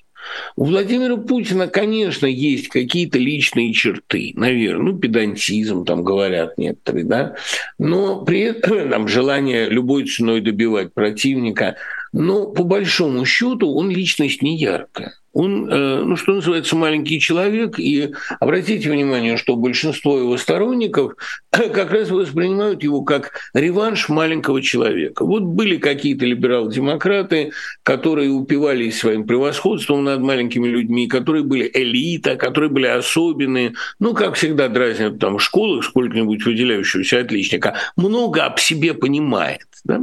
У 0.56 0.64
Владимира 0.64 1.16
Путина, 1.16 1.68
конечно, 1.68 2.26
есть 2.26 2.68
какие-то 2.68 3.18
личные 3.18 3.72
черты, 3.72 4.32
наверное, 4.36 4.92
ну, 4.92 4.98
педантизм, 4.98 5.84
там 5.84 6.02
говорят 6.02 6.58
некоторые, 6.58 7.04
да, 7.04 7.36
но 7.78 8.24
при 8.24 8.40
этом 8.40 8.90
там, 8.90 9.08
желание 9.08 9.68
любой 9.68 10.06
ценой 10.06 10.40
добивать 10.40 10.94
противника, 10.94 11.76
но 12.12 12.46
по 12.46 12.64
большому 12.64 13.24
счету 13.24 13.74
он 13.74 13.90
личность 13.90 14.42
не 14.42 14.56
яркая 14.56 15.14
он, 15.36 15.68
э, 15.70 16.02
ну, 16.02 16.16
что 16.16 16.32
называется, 16.32 16.76
маленький 16.76 17.20
человек, 17.20 17.78
и 17.78 18.14
обратите 18.40 18.90
внимание, 18.90 19.36
что 19.36 19.54
большинство 19.54 20.18
его 20.18 20.38
сторонников 20.38 21.12
как 21.50 21.92
раз 21.92 22.10
воспринимают 22.10 22.82
его 22.82 23.02
как 23.02 23.32
реванш 23.52 24.08
маленького 24.08 24.62
человека. 24.62 25.26
Вот 25.26 25.42
были 25.42 25.76
какие-то 25.76 26.24
либерал-демократы, 26.24 27.52
которые 27.82 28.30
упивались 28.30 28.98
своим 28.98 29.26
превосходством 29.26 30.04
над 30.04 30.20
маленькими 30.20 30.68
людьми, 30.68 31.06
которые 31.06 31.44
были 31.44 31.70
элита, 31.70 32.36
которые 32.36 32.70
были 32.70 32.86
особенные, 32.86 33.74
ну, 33.98 34.14
как 34.14 34.36
всегда 34.36 34.68
дразнят 34.68 35.18
там 35.18 35.36
в 35.36 35.42
школах 35.42 35.84
сколько-нибудь 35.84 36.46
выделяющегося 36.46 37.20
отличника, 37.20 37.74
много 37.94 38.44
об 38.44 38.58
себе 38.58 38.94
понимает. 38.94 39.66
Да? 39.84 40.00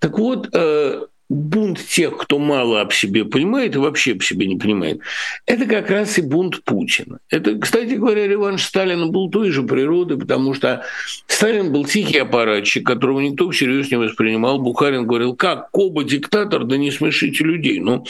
Так 0.00 0.18
вот, 0.18 0.48
э, 0.54 1.02
бунт 1.30 1.78
тех, 1.86 2.16
кто 2.16 2.40
мало 2.40 2.80
об 2.80 2.92
себе 2.92 3.24
понимает 3.24 3.76
и 3.76 3.78
вообще 3.78 4.12
об 4.12 4.22
себе 4.22 4.46
не 4.46 4.56
понимает, 4.56 5.00
это 5.46 5.64
как 5.64 5.88
раз 5.88 6.18
и 6.18 6.22
бунт 6.22 6.64
Путина. 6.64 7.20
Это, 7.30 7.56
кстати 7.56 7.94
говоря, 7.94 8.26
реванш 8.26 8.64
Сталина 8.64 9.06
был 9.06 9.30
той 9.30 9.50
же 9.50 9.62
природы, 9.62 10.16
потому 10.18 10.54
что 10.54 10.84
Сталин 11.28 11.72
был 11.72 11.84
тихий 11.84 12.18
аппаратчик, 12.18 12.84
которого 12.84 13.20
никто 13.20 13.48
всерьез 13.50 13.92
не 13.92 13.96
воспринимал. 13.96 14.58
Бухарин 14.58 15.06
говорил, 15.06 15.36
как 15.36 15.70
Коба 15.70 16.02
диктатор, 16.02 16.64
да 16.64 16.76
не 16.76 16.90
смешите 16.90 17.44
людей. 17.44 17.78
Ну, 17.78 18.04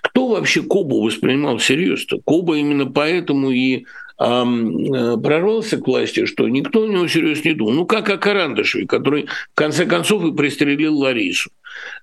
кто 0.00 0.28
вообще 0.28 0.62
Кобу 0.62 1.02
воспринимал 1.02 1.58
всерьез-то? 1.58 2.20
Коба 2.24 2.56
именно 2.56 2.86
поэтому 2.86 3.50
и 3.50 3.84
э, 4.18 4.44
прорвался 5.22 5.76
к 5.76 5.86
власти, 5.86 6.24
что 6.24 6.48
никто 6.48 6.80
у 6.80 6.90
него 6.90 7.06
всерьез 7.06 7.44
не 7.44 7.52
думал. 7.52 7.72
Ну, 7.72 7.86
как 7.86 8.08
о 8.08 8.16
Карандашеве, 8.16 8.86
который 8.86 9.26
в 9.26 9.54
конце 9.54 9.84
концов 9.84 10.24
и 10.24 10.34
пристрелил 10.34 10.96
Ларису. 10.96 11.50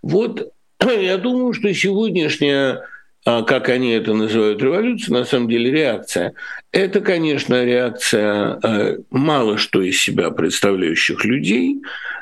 Вот 0.03 0.53
Я 1.02 1.18
думаю, 1.18 1.54
что 1.54 1.74
сегодняшняя 1.74 2.82
а, 3.26 3.44
как 3.44 3.70
они 3.70 3.92
это 3.92 4.13
называют, 4.13 4.62
революция, 4.62 5.13
на 5.13 5.26
самом 5.26 5.50
деле 5.50 5.72
реакция. 5.72 6.34
Это, 6.72 7.02
конечно, 7.02 7.63
реакция 7.63 8.60
а, 8.63 8.98
мало 9.10 9.58
что 9.58 9.82
из 9.82 10.02
себя 10.02 10.32
представляющих 10.32 11.26
людей 11.26 11.82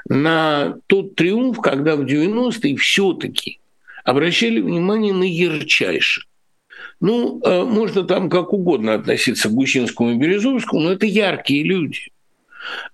на 0.09 0.75
тот 0.87 1.15
триумф, 1.15 1.61
когда 1.61 1.95
в 1.95 2.01
90-е 2.01 2.75
все-таки 2.77 3.59
обращали 4.03 4.59
внимание 4.59 5.13
на 5.13 5.23
ярчайших. 5.23 6.25
Ну, 6.99 7.39
а, 7.43 7.63
можно 7.63 8.03
там 8.03 8.29
как 8.29 8.51
угодно 8.51 8.95
относиться 8.95 9.49
к 9.49 9.53
Гущинскому 9.53 10.11
и 10.11 10.17
Березовскому, 10.17 10.81
но 10.81 10.91
это 10.93 11.05
яркие 11.05 11.63
люди. 11.63 12.11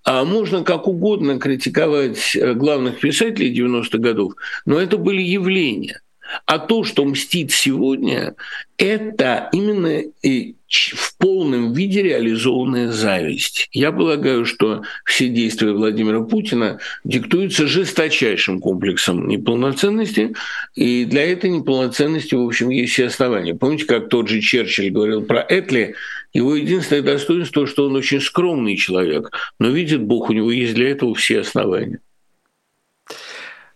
А 0.03 0.23
можно 0.23 0.63
как 0.63 0.87
угодно 0.87 1.39
критиковать 1.39 2.35
э, 2.35 2.53
главных 2.53 2.99
писателей 2.99 3.53
90-х 3.53 3.97
годов, 3.97 4.33
но 4.65 4.79
это 4.79 4.97
были 4.97 5.21
явления. 5.21 6.01
А 6.45 6.57
то, 6.57 6.83
что 6.83 7.05
мстит 7.05 7.51
сегодня, 7.51 8.35
это 8.77 9.49
именно 9.51 10.01
и 10.21 10.55
в 10.67 11.17
полном 11.17 11.73
виде 11.73 12.01
реализованная 12.01 12.91
зависть. 12.91 13.69
Я 13.71 13.91
полагаю, 13.91 14.45
что 14.45 14.81
все 15.05 15.29
действия 15.29 15.71
Владимира 15.71 16.21
Путина 16.21 16.79
диктуются 17.03 17.67
жесточайшим 17.67 18.59
комплексом 18.59 19.27
неполноценности, 19.27 20.33
и 20.73 21.05
для 21.05 21.31
этой 21.31 21.51
неполноценности, 21.51 22.33
в 22.33 22.41
общем, 22.41 22.69
есть 22.69 22.93
все 22.93 23.05
основания. 23.05 23.53
Помните, 23.53 23.85
как 23.85 24.09
тот 24.09 24.27
же 24.27 24.41
Черчилль 24.41 24.89
говорил 24.89 25.21
про 25.21 25.45
Этли, 25.47 25.93
его 26.33 26.55
единственное 26.55 27.03
достоинство, 27.03 27.67
что 27.67 27.85
он 27.85 27.95
очень 27.95 28.19
скромный 28.19 28.75
человек, 28.75 29.31
но 29.59 29.69
видит 29.69 30.01
Бог, 30.03 30.29
у 30.29 30.33
него 30.33 30.51
есть 30.51 30.73
для 30.73 30.89
этого 30.89 31.13
все 31.15 31.41
основания. 31.41 31.99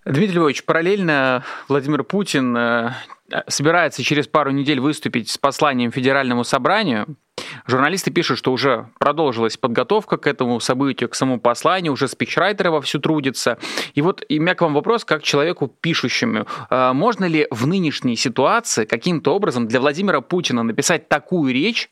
Дмитрий 0.06 0.36
Львович, 0.36 0.64
параллельно 0.64 1.44
Владимир 1.68 2.04
Путин 2.04 2.56
э, 2.56 2.92
собирается 3.48 4.04
через 4.04 4.28
пару 4.28 4.52
недель 4.52 4.80
выступить 4.80 5.30
с 5.30 5.38
посланием 5.38 5.92
Федеральному 5.92 6.44
собранию. 6.44 7.18
Журналисты 7.66 8.12
пишут, 8.12 8.38
что 8.38 8.52
уже 8.52 8.90
продолжилась 9.00 9.58
подготовка 9.58 10.18
к 10.18 10.28
этому 10.28 10.60
событию, 10.60 11.10
к 11.10 11.16
самому 11.16 11.40
посланию, 11.40 11.94
уже 11.94 12.08
спичрайтеры 12.08 12.72
вовсю 12.72 13.00
трудятся. 13.00 13.58
И 13.94 14.02
вот 14.02 14.24
и 14.28 14.40
у 14.40 14.42
меня 14.42 14.56
к 14.56 14.62
вам 14.62 14.74
вопрос, 14.74 15.06
как 15.06 15.24
человеку 15.24 15.68
пишущему. 15.68 16.46
Э, 16.70 16.92
можно 16.94 17.26
ли 17.26 17.48
в 17.52 17.68
нынешней 17.68 18.16
ситуации 18.16 18.86
каким-то 18.86 19.36
образом 19.36 19.68
для 19.68 19.80
Владимира 19.80 20.22
Путина 20.22 20.64
написать 20.64 21.10
такую 21.10 21.54
речь, 21.54 21.90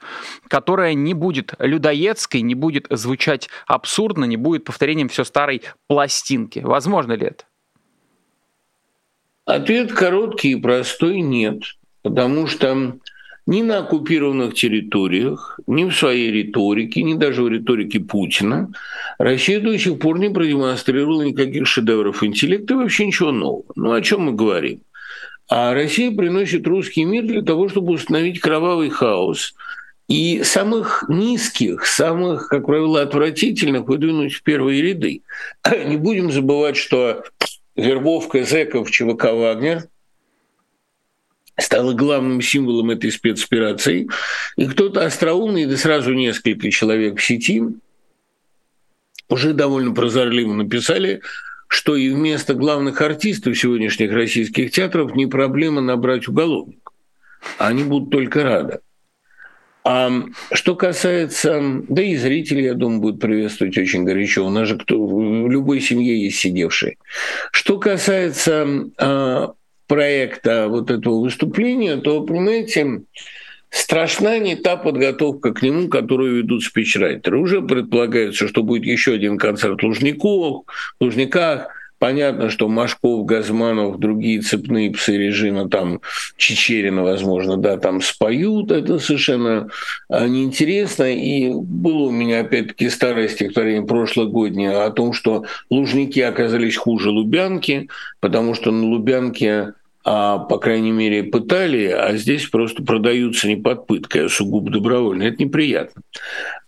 которая 0.47 0.93
не 0.93 1.13
будет 1.13 1.53
людоедской, 1.59 2.41
не 2.41 2.55
будет 2.55 2.87
звучать 2.89 3.49
абсурдно, 3.67 4.25
не 4.25 4.37
будет 4.37 4.63
повторением 4.63 5.09
все 5.09 5.23
старой 5.23 5.61
пластинки? 5.87 6.59
Возможно 6.59 7.13
ли 7.13 7.27
это? 7.27 7.45
Ответ 9.45 9.93
короткий 9.93 10.53
и 10.53 10.61
простой– 10.61 11.21
нет. 11.21 11.61
Потому 12.01 12.45
что 12.45 12.97
ни 13.47 13.61
на 13.61 13.79
оккупированных 13.79 14.55
территориях, 14.55 15.59
ни 15.67 15.83
в 15.85 15.95
своей 15.95 16.31
риторике, 16.31 17.03
ни 17.03 17.13
даже 17.13 17.43
в 17.43 17.47
риторике 17.47 17.99
Путина 17.99 18.71
Россия 19.19 19.59
до 19.59 19.77
сих 19.77 19.99
пор 19.99 20.19
не 20.19 20.29
продемонстрировала 20.29 21.21
никаких 21.21 21.67
шедевров 21.67 22.23
интеллекта 22.23 22.73
и 22.73 22.77
вообще 22.77 23.05
ничего 23.05 23.31
нового. 23.31 23.65
Ну, 23.75 23.93
о 23.93 24.01
чем 24.01 24.21
мы 24.21 24.33
говорим? 24.33 24.81
А 25.47 25.73
Россия 25.73 26.11
приносит 26.11 26.65
русский 26.65 27.03
мир 27.03 27.23
для 27.23 27.43
того, 27.43 27.69
чтобы 27.69 27.93
установить 27.93 28.39
кровавый 28.39 28.89
хаос 28.89 29.53
и 30.07 30.43
самых 30.43 31.05
низких, 31.07 31.85
самых, 31.85 32.47
как 32.47 32.65
правило, 32.65 33.01
отвратительных 33.01 33.87
выдвинуть 33.87 34.33
в 34.33 34.43
первые 34.43 34.81
ряды. 34.81 35.21
Не 35.85 35.97
будем 35.97 36.31
забывать, 36.31 36.77
что 36.77 37.23
вербовка 37.75 38.43
зэков 38.43 38.89
ЧВК 38.89 39.25
«Вагнер» 39.33 39.83
стало 41.58 41.93
главным 41.93 42.41
символом 42.41 42.91
этой 42.91 43.12
спецоперации. 43.12 44.08
И 44.58 44.66
кто-то 44.66 45.06
остроумный, 45.06 45.66
да 45.66 45.78
сразу 45.78 46.14
несколько 46.14 46.70
человек 46.72 47.20
в 47.20 47.24
сети 47.24 47.64
уже 49.30 49.53
довольно 49.53 49.93
прозорливо 49.93 50.53
написали, 50.53 51.22
что 51.68 51.95
и 51.95 52.10
вместо 52.10 52.53
главных 52.53 53.01
артистов 53.01 53.58
сегодняшних 53.58 54.12
российских 54.12 54.72
театров 54.72 55.16
не 55.16 55.26
проблема 55.26 55.82
набрать 55.82 56.28
уголовник. 56.28 56.91
Они 57.58 57.84
будут 57.84 58.12
только 58.12 58.43
рады. 58.43 58.80
А 59.88 60.12
что 60.51 60.76
касается, 60.76 61.62
да 61.88 62.01
и 62.01 62.16
зрители, 62.16 62.64
я 62.64 62.74
думаю, 62.74 63.01
будут 63.01 63.22
приветствовать 63.22 63.78
очень 63.78 64.03
горячо. 64.03 64.43
У 64.43 64.49
нас 64.49 64.68
же 64.68 64.80
кто, 64.80 65.06
в 65.06 65.49
любой 65.49 65.80
семье 65.80 66.24
есть 66.24 66.39
сидевшие. 66.39 66.97
Что 67.51 67.78
касается 67.78 68.68
э, 68.97 69.47
проекта 69.88 70.67
вот 70.67 70.91
этого 70.91 71.21
выступления, 71.21 71.97
то, 71.97 72.21
понимаете, 72.21 73.01
страшна 73.69 74.39
не 74.39 74.55
та 74.55 74.77
подготовка 74.77 75.53
к 75.53 75.61
нему, 75.61 75.89
которую 75.89 76.38
ведут 76.38 76.63
спичрайтеры. 76.63 77.39
Уже 77.39 77.61
предполагается, 77.61 78.47
что 78.47 78.63
будет 78.63 78.86
еще 78.86 79.13
один 79.13 79.38
концерт 79.38 79.83
Лужников, 79.83 80.65
Лужниках, 80.99 81.67
Понятно, 81.97 82.49
что 82.49 82.67
Машков, 82.67 83.25
Газманов, 83.25 83.99
другие 83.99 84.41
цепные 84.41 84.91
псы 84.91 85.17
режима, 85.17 85.69
там 85.69 86.01
Чечерина, 86.35 87.03
возможно, 87.03 87.55
да, 87.57 87.77
там 87.77 88.01
споют, 88.01 88.71
это 88.71 88.99
совершенно 88.99 89.69
а, 90.09 90.27
неинтересно. 90.27 91.13
И 91.13 91.49
было 91.53 92.07
у 92.07 92.11
меня, 92.11 92.41
опять-таки, 92.41 92.89
старое 92.89 93.29
стихотворение 93.29 93.87
прошлогоднее 93.87 94.83
о 94.83 94.91
том, 94.91 95.13
что 95.13 95.45
Лужники 95.69 96.19
оказались 96.19 96.75
хуже 96.75 97.09
Лубянки, 97.09 97.87
потому 98.19 98.55
что 98.55 98.71
на 98.71 98.85
Лубянке 98.87 99.73
а, 100.08 100.38
по 100.38 100.60
крайней 100.60 100.91
мере, 100.91 101.24
пытали, 101.24 101.88
а 101.88 102.16
здесь 102.16 102.45
просто 102.45 102.84
продаются 102.84 103.47
не 103.47 103.56
под 103.56 103.88
пыткой, 103.88 104.26
а 104.26 104.30
сугубо 104.30 104.70
добровольно. 104.70 105.24
Это 105.24 105.43
неприятно. 105.43 106.03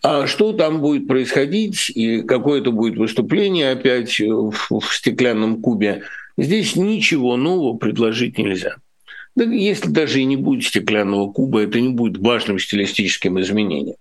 А 0.02 0.26
что 0.26 0.54
там 0.54 0.82
будет 0.82 1.08
происходить 1.08 1.92
и 1.92 2.24
какое 2.24 2.62
это 2.62 2.72
будет 2.72 2.98
выступление 2.98 3.72
опять 3.72 4.20
в, 4.20 4.80
в 4.80 4.92
стеклянном 4.92 5.62
кубе, 5.62 6.02
здесь 6.36 6.76
ничего 6.76 7.38
нового 7.38 7.78
предложить 7.78 8.40
нельзя. 8.40 8.78
Да 9.36 9.44
если 9.44 9.90
даже 9.90 10.20
и 10.20 10.26
не 10.26 10.36
будет 10.36 10.64
стеклянного 10.64 11.32
куба, 11.32 11.62
это 11.62 11.80
не 11.80 11.90
будет 11.90 12.18
важным 12.18 12.58
стилистическим 12.58 13.40
изменением. 13.40 13.98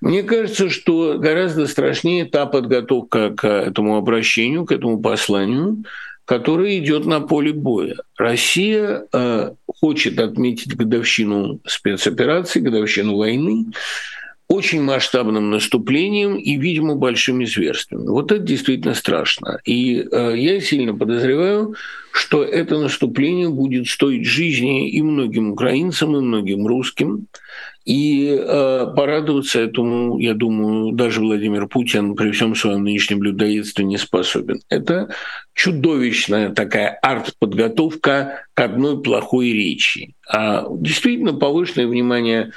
Мне 0.00 0.22
кажется, 0.22 0.70
что 0.70 1.18
гораздо 1.18 1.66
страшнее 1.66 2.24
та 2.24 2.46
подготовка 2.46 3.34
к 3.36 3.46
этому 3.46 3.98
обращению, 3.98 4.64
к 4.64 4.72
этому 4.72 4.98
посланию, 4.98 5.84
который 6.24 6.78
идет 6.78 7.04
на 7.06 7.20
поле 7.20 7.52
боя. 7.52 7.96
Россия 8.16 9.06
э, 9.12 9.50
хочет 9.80 10.18
отметить 10.18 10.76
годовщину 10.76 11.60
спецоперации, 11.66 12.60
годовщину 12.60 13.16
войны 13.16 13.66
очень 14.52 14.82
масштабным 14.82 15.50
наступлением 15.50 16.36
и, 16.36 16.56
видимо, 16.56 16.94
большими 16.94 17.46
зверствами. 17.46 18.06
Вот 18.06 18.32
это 18.32 18.42
действительно 18.42 18.92
страшно. 18.92 19.60
И 19.64 20.06
э, 20.12 20.34
я 20.36 20.60
сильно 20.60 20.94
подозреваю, 20.94 21.74
что 22.12 22.44
это 22.44 22.78
наступление 22.78 23.48
будет 23.48 23.88
стоить 23.88 24.26
жизни 24.26 24.90
и 24.90 25.00
многим 25.00 25.52
украинцам, 25.52 26.14
и 26.16 26.20
многим 26.20 26.66
русским. 26.66 27.28
И 27.86 28.28
э, 28.28 28.86
порадоваться 28.94 29.58
этому, 29.58 30.18
я 30.18 30.34
думаю, 30.34 30.92
даже 30.92 31.20
Владимир 31.20 31.66
Путин 31.66 32.14
при 32.14 32.30
всем 32.30 32.54
своем 32.54 32.84
нынешнем 32.84 33.22
людоедстве 33.22 33.86
не 33.86 33.96
способен. 33.96 34.60
Это 34.68 35.08
чудовищная 35.54 36.50
такая 36.50 36.98
арт-подготовка 37.02 38.44
к 38.52 38.60
одной 38.60 39.02
плохой 39.02 39.52
речи. 39.52 40.14
А 40.30 40.66
действительно 40.70 41.32
повышенное 41.32 41.86
внимание 41.86 42.52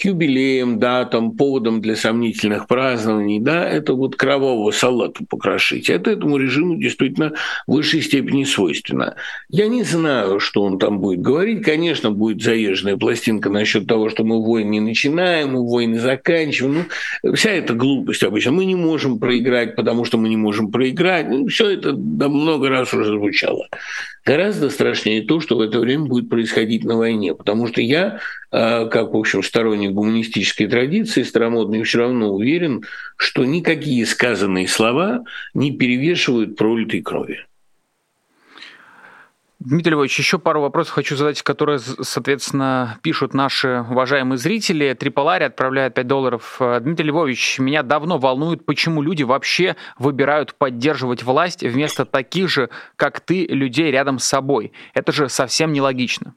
к 0.00 0.04
юбилеям, 0.04 0.78
датам, 0.78 1.32
поводам 1.32 1.80
для 1.80 1.94
сомнительных 1.94 2.66
празднований, 2.66 3.38
да, 3.38 3.68
это 3.68 3.92
вот 3.94 4.16
кровавого 4.16 4.70
салату 4.70 5.26
покрошить. 5.26 5.90
Это 5.90 6.10
этому 6.10 6.38
режиму 6.38 6.76
действительно 6.76 7.32
в 7.66 7.72
высшей 7.72 8.00
степени 8.00 8.44
свойственно. 8.44 9.16
Я 9.48 9.68
не 9.68 9.82
знаю, 9.82 10.40
что 10.40 10.62
он 10.62 10.78
там 10.78 11.00
будет 11.00 11.20
говорить. 11.20 11.62
Конечно, 11.62 12.10
будет 12.10 12.42
заезженная 12.42 12.96
пластинка 12.96 13.50
насчет 13.50 13.86
того, 13.86 14.08
что 14.08 14.24
мы 14.24 14.42
войны 14.42 14.70
не 14.70 14.80
начинаем, 14.80 15.52
мы 15.52 15.68
войны 15.68 15.98
заканчиваем. 15.98 16.86
Ну, 17.22 17.34
вся 17.34 17.50
эта 17.50 17.74
глупость 17.74 18.22
обычно. 18.22 18.52
Мы 18.52 18.64
не 18.64 18.76
можем 18.76 19.18
проиграть, 19.18 19.76
потому 19.76 20.04
что 20.04 20.16
мы 20.16 20.28
не 20.28 20.36
можем 20.36 20.70
проиграть. 20.70 21.28
Ну, 21.28 21.46
все 21.48 21.70
это 21.70 21.92
много 21.92 22.68
раз 22.68 22.94
уже 22.94 23.12
звучало. 23.12 23.68
Гораздо 24.30 24.70
страшнее 24.70 25.22
то, 25.22 25.40
что 25.40 25.56
в 25.56 25.60
это 25.60 25.80
время 25.80 26.04
будет 26.04 26.28
происходить 26.28 26.84
на 26.84 26.96
войне, 26.96 27.34
потому 27.34 27.66
что 27.66 27.80
я, 27.80 28.20
а, 28.52 28.86
как, 28.86 29.12
в 29.12 29.16
общем, 29.16 29.42
сторонник 29.42 29.90
гуманистической 29.90 30.68
традиции, 30.68 31.24
старомодный, 31.24 31.82
все 31.82 31.98
равно 31.98 32.32
уверен, 32.32 32.84
что 33.16 33.44
никакие 33.44 34.06
сказанные 34.06 34.68
слова 34.68 35.24
не 35.52 35.76
перевешивают 35.76 36.54
пролитой 36.54 37.02
крови. 37.02 37.44
Дмитрий 39.62 39.92
Львович, 39.92 40.18
еще 40.18 40.38
пару 40.38 40.62
вопросов 40.62 40.94
хочу 40.94 41.16
задать, 41.16 41.42
которые, 41.42 41.78
соответственно, 41.78 42.98
пишут 43.02 43.34
наши 43.34 43.84
уважаемые 43.90 44.38
зрители. 44.38 44.96
Триполари 44.98 45.44
отправляет 45.44 45.92
5 45.92 46.06
долларов. 46.06 46.56
Дмитрий 46.80 47.08
Львович, 47.08 47.58
меня 47.58 47.82
давно 47.82 48.16
волнует, 48.16 48.64
почему 48.64 49.02
люди 49.02 49.22
вообще 49.22 49.76
выбирают 49.98 50.54
поддерживать 50.54 51.22
власть 51.24 51.62
вместо 51.62 52.06
таких 52.06 52.48
же, 52.48 52.70
как 52.96 53.20
ты, 53.20 53.44
людей 53.44 53.90
рядом 53.90 54.18
с 54.18 54.24
собой. 54.24 54.72
Это 54.94 55.12
же 55.12 55.28
совсем 55.28 55.74
нелогично. 55.74 56.34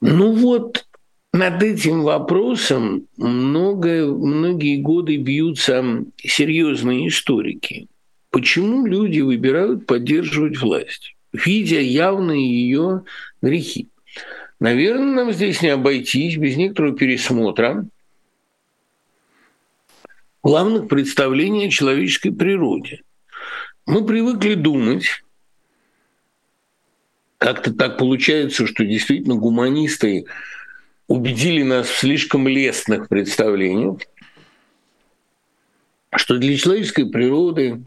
Ну 0.00 0.32
вот, 0.32 0.84
над 1.32 1.62
этим 1.62 2.02
вопросом 2.02 3.06
много, 3.16 4.04
многие 4.06 4.82
годы 4.82 5.16
бьются 5.16 6.04
серьезные 6.18 7.06
историки. 7.06 7.86
Почему 8.36 8.84
люди 8.84 9.20
выбирают 9.20 9.86
поддерживать 9.86 10.58
власть, 10.58 11.16
видя 11.32 11.80
явные 11.80 12.46
ее 12.46 13.04
грехи? 13.40 13.88
Наверное, 14.60 15.24
нам 15.24 15.32
здесь 15.32 15.62
не 15.62 15.68
обойтись 15.68 16.36
без 16.36 16.54
некоторого 16.58 16.94
пересмотра 16.94 17.86
главных 20.42 20.86
представлений 20.86 21.68
о 21.68 21.70
человеческой 21.70 22.28
природе. 22.28 23.00
Мы 23.86 24.04
привыкли 24.04 24.52
думать, 24.52 25.24
как-то 27.38 27.72
так 27.72 27.96
получается, 27.96 28.66
что 28.66 28.84
действительно 28.84 29.36
гуманисты 29.36 30.26
убедили 31.06 31.62
нас 31.62 31.88
в 31.88 31.96
слишком 31.96 32.46
лестных 32.46 33.08
представлениях, 33.08 34.00
что 36.14 36.36
для 36.36 36.54
человеческой 36.58 37.06
природы 37.06 37.82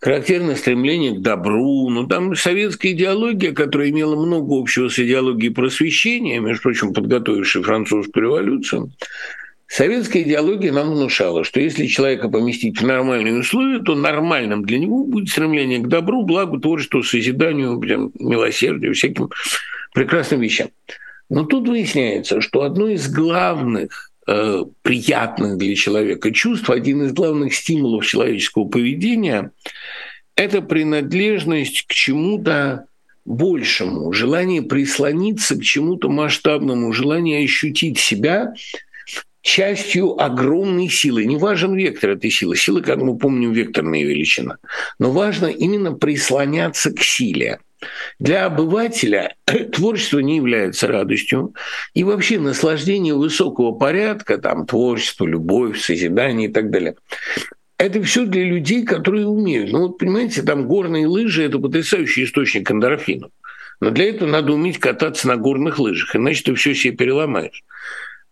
характерное 0.00 0.56
стремление 0.56 1.12
к 1.12 1.20
добру. 1.20 1.88
Ну, 1.90 2.06
там 2.06 2.34
советская 2.34 2.92
идеология, 2.92 3.52
которая 3.52 3.90
имела 3.90 4.16
много 4.16 4.58
общего 4.58 4.88
с 4.88 4.98
идеологией 4.98 5.52
просвещения, 5.52 6.40
между 6.40 6.62
прочим, 6.62 6.92
подготовившей 6.92 7.62
французскую 7.62 8.24
революцию, 8.24 8.90
Советская 9.72 10.24
идеология 10.24 10.72
нам 10.72 10.90
внушала, 10.90 11.44
что 11.44 11.60
если 11.60 11.86
человека 11.86 12.28
поместить 12.28 12.80
в 12.80 12.84
нормальные 12.84 13.38
условия, 13.38 13.78
то 13.78 13.94
нормальным 13.94 14.64
для 14.64 14.80
него 14.80 15.04
будет 15.04 15.28
стремление 15.28 15.78
к 15.78 15.86
добру, 15.86 16.24
благу, 16.24 16.58
творчеству, 16.58 17.04
созиданию, 17.04 17.78
прям, 17.78 18.10
милосердию, 18.18 18.94
всяким 18.94 19.30
прекрасным 19.94 20.40
вещам. 20.40 20.70
Но 21.28 21.44
тут 21.44 21.68
выясняется, 21.68 22.40
что 22.40 22.62
одно 22.62 22.88
из 22.88 23.08
главных 23.08 24.09
Э, 24.32 24.64
приятных 24.82 25.58
для 25.58 25.74
человека 25.74 26.30
чувств, 26.30 26.70
один 26.70 27.02
из 27.02 27.12
главных 27.12 27.52
стимулов 27.52 28.06
человеческого 28.06 28.64
поведения– 28.64 29.50
это 30.36 30.62
принадлежность 30.62 31.84
к 31.88 31.92
чему-то 31.92 32.86
большему, 33.24 34.12
желание 34.12 34.62
прислониться 34.62 35.56
к 35.56 35.64
чему-то 35.64 36.08
масштабному, 36.08 36.92
желание 36.92 37.44
ощутить 37.44 37.98
себя 37.98 38.54
частью 39.42 40.22
огромной 40.22 40.88
силы. 40.88 41.24
Не 41.24 41.36
важен 41.36 41.74
вектор 41.74 42.10
этой 42.10 42.30
силы. 42.30 42.54
Сила, 42.54 42.82
как 42.82 42.98
мы 42.98 43.18
помним, 43.18 43.50
векторная 43.50 44.04
величина. 44.04 44.58
Но 45.00 45.10
важно 45.10 45.46
именно 45.46 45.92
прислоняться 45.92 46.92
к 46.92 47.02
силе– 47.02 47.58
для 48.18 48.46
обывателя 48.46 49.34
творчество 49.72 50.18
не 50.18 50.36
является 50.36 50.86
радостью, 50.86 51.54
и 51.94 52.04
вообще 52.04 52.38
наслаждение 52.38 53.14
высокого 53.14 53.72
порядка, 53.72 54.38
там 54.38 54.66
творчество, 54.66 55.26
любовь, 55.26 55.80
созидание 55.80 56.48
и 56.48 56.52
так 56.52 56.70
далее, 56.70 56.96
это 57.78 58.02
все 58.02 58.26
для 58.26 58.44
людей, 58.44 58.84
которые 58.84 59.26
умеют. 59.26 59.72
Ну 59.72 59.88
вот, 59.88 59.98
понимаете, 59.98 60.42
там 60.42 60.68
горные 60.68 61.06
лыжи– 61.06 61.42
это 61.44 61.58
потрясающий 61.58 62.24
источник 62.24 62.70
эндорфинов. 62.70 63.30
Но 63.80 63.90
для 63.90 64.10
этого 64.10 64.28
надо 64.28 64.52
уметь 64.52 64.78
кататься 64.78 65.26
на 65.26 65.36
горных 65.36 65.78
лыжах, 65.78 66.14
иначе 66.14 66.44
ты 66.44 66.54
все 66.54 66.74
себе 66.74 66.94
переломаешь. 66.94 67.64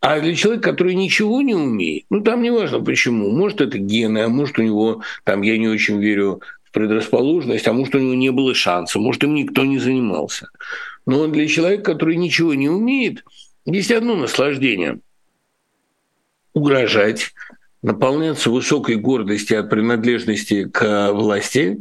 А 0.01 0.21
для 0.21 0.35
человека, 0.35 0.71
который 0.71 0.95
ничего 0.95 1.41
не 1.41 1.55
умеет, 1.55 2.05
ну 2.09 2.21
там 2.21 2.43
не 2.43 2.51
важно 2.51 2.81
почему, 2.81 3.31
может 3.31 3.61
это 3.61 3.79
гены, 3.79 4.19
а 4.19 4.29
может 4.29 4.59
у 4.59 4.63
него, 4.63 5.03
там 5.25 5.43
я 5.43 5.59
не 5.59 5.67
очень 5.67 6.01
верю 6.01 6.41
предрасположенность, 6.79 7.67
а 7.67 7.73
может, 7.73 7.95
у 7.97 7.99
него 7.99 8.15
не 8.15 8.31
было 8.31 8.55
шанса, 8.55 9.01
может, 9.01 9.25
им 9.25 9.35
никто 9.35 9.65
не 9.65 9.79
занимался. 9.79 10.49
Но 11.07 11.27
для 11.27 11.49
человека, 11.49 11.93
который 11.93 12.17
ничего 12.17 12.55
не 12.55 12.69
умеет, 12.69 13.25
есть 13.65 13.91
одно 13.91 14.15
наслаждение– 14.15 15.01
угрожать, 16.55 17.33
наполняться 17.83 18.51
высокой 18.51 18.97
гордостью 18.97 19.61
от 19.61 19.71
принадлежности 19.71 20.69
к 20.69 21.13
власти 21.13 21.79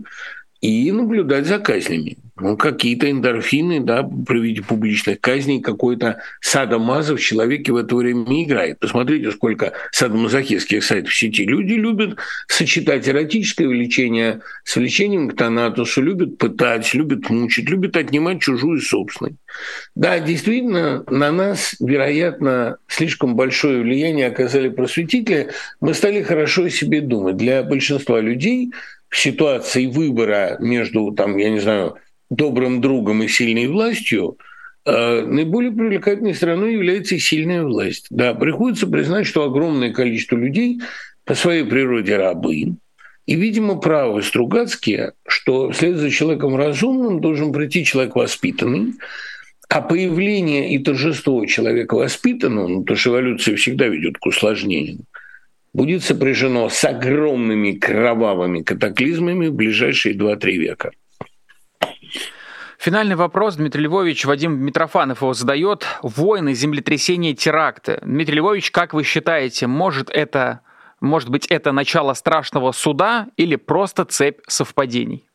и 0.61 0.91
наблюдать 0.91 1.45
за 1.45 1.59
казнями 1.59 2.17
ну, 2.39 2.55
какие-то 2.55 3.09
эндорфины, 3.09 3.79
да, 3.79 4.03
при 4.03 4.39
виде 4.39 4.61
публичных 4.61 5.19
казней, 5.19 5.61
какой-то 5.61 6.21
садомаза 6.39 7.15
в 7.15 7.19
человеке 7.19 7.71
в 7.71 7.77
это 7.77 7.95
время 7.95 8.43
играет. 8.43 8.79
Посмотрите, 8.79 9.31
сколько 9.31 9.73
садомазохистских 9.91 10.83
сайтов 10.83 11.11
в 11.11 11.17
сети. 11.17 11.45
Люди 11.45 11.73
любят 11.73 12.17
сочетать 12.47 13.07
эротическое 13.07 13.67
влечение 13.67 14.41
с 14.63 14.75
влечением 14.75 15.29
к 15.29 15.35
тонатусу, 15.35 16.01
любят 16.01 16.37
пытать, 16.37 16.93
любят 16.93 17.29
мучить, 17.29 17.69
любят 17.69 17.97
отнимать 17.97 18.41
чужую 18.41 18.81
собственность. 18.81 19.37
Да, 19.95 20.19
действительно, 20.19 21.03
на 21.09 21.31
нас, 21.31 21.75
вероятно, 21.79 22.77
слишком 22.87 23.35
большое 23.35 23.81
влияние 23.81 24.27
оказали 24.27 24.69
просветители. 24.69 25.49
Мы 25.81 25.95
стали 25.95 26.21
хорошо 26.21 26.65
о 26.65 26.69
себе 26.69 27.01
думать. 27.01 27.37
Для 27.37 27.63
большинства 27.63 28.19
людей 28.19 28.71
ситуации 29.09 29.87
выбора 29.87 30.57
между, 30.59 31.11
там, 31.11 31.37
я 31.37 31.49
не 31.49 31.59
знаю, 31.59 31.95
добрым 32.29 32.81
другом 32.81 33.23
и 33.23 33.27
сильной 33.27 33.67
властью, 33.67 34.37
э, 34.85 35.21
наиболее 35.25 35.71
привлекательной 35.71 36.33
страной 36.33 36.73
является 36.73 37.17
сильная 37.19 37.63
власть. 37.63 38.07
Да, 38.09 38.33
приходится 38.33 38.87
признать, 38.87 39.27
что 39.27 39.43
огромное 39.43 39.93
количество 39.93 40.35
людей 40.35 40.81
по 41.25 41.35
своей 41.35 41.63
природе 41.63 42.17
рабы, 42.17 42.77
и, 43.27 43.35
видимо, 43.35 43.75
правы 43.75 44.23
Стругацкие, 44.23 45.11
что 45.27 45.71
вслед 45.71 45.97
за 45.97 46.09
человеком 46.09 46.55
разумным 46.55 47.19
должен 47.19 47.51
прийти 47.51 47.83
человек 47.83 48.15
воспитанный, 48.15 48.93
а 49.67 49.81
появление 49.81 50.73
и 50.73 50.79
торжество 50.79 51.45
человека 51.45 51.95
воспитанного, 51.95 52.67
ну, 52.67 52.81
потому 52.81 52.97
что 52.97 53.09
эволюция 53.09 53.57
всегда 53.57 53.87
ведет 53.87 54.17
к 54.17 54.25
усложнению, 54.25 54.99
будет 55.77 56.03
сопряжено 56.03 56.69
с 56.69 56.83
огромными 56.83 57.73
кровавыми 57.73 58.63
катаклизмами 58.63 59.47
в 59.47 59.53
ближайшие 59.53 60.15
2-3 60.15 60.51
века. 60.57 60.91
Финальный 62.79 63.15
вопрос, 63.15 63.57
Дмитрий 63.57 63.83
Львович, 63.83 64.25
Вадим 64.25 64.59
Митрофанов 64.59 65.21
его 65.21 65.33
задает. 65.33 65.85
Войны, 66.01 66.55
землетрясения, 66.55 67.35
теракты. 67.35 67.99
Дмитрий 68.01 68.37
Львович, 68.37 68.71
как 68.71 68.93
вы 68.95 69.03
считаете, 69.03 69.67
может 69.67 70.09
это, 70.09 70.61
может 70.99 71.29
быть, 71.29 71.45
это 71.45 71.71
начало 71.71 72.15
страшного 72.15 72.71
суда 72.71 73.27
или 73.37 73.55
просто 73.55 74.03
цепь 74.05 74.39
совпадений? 74.47 75.26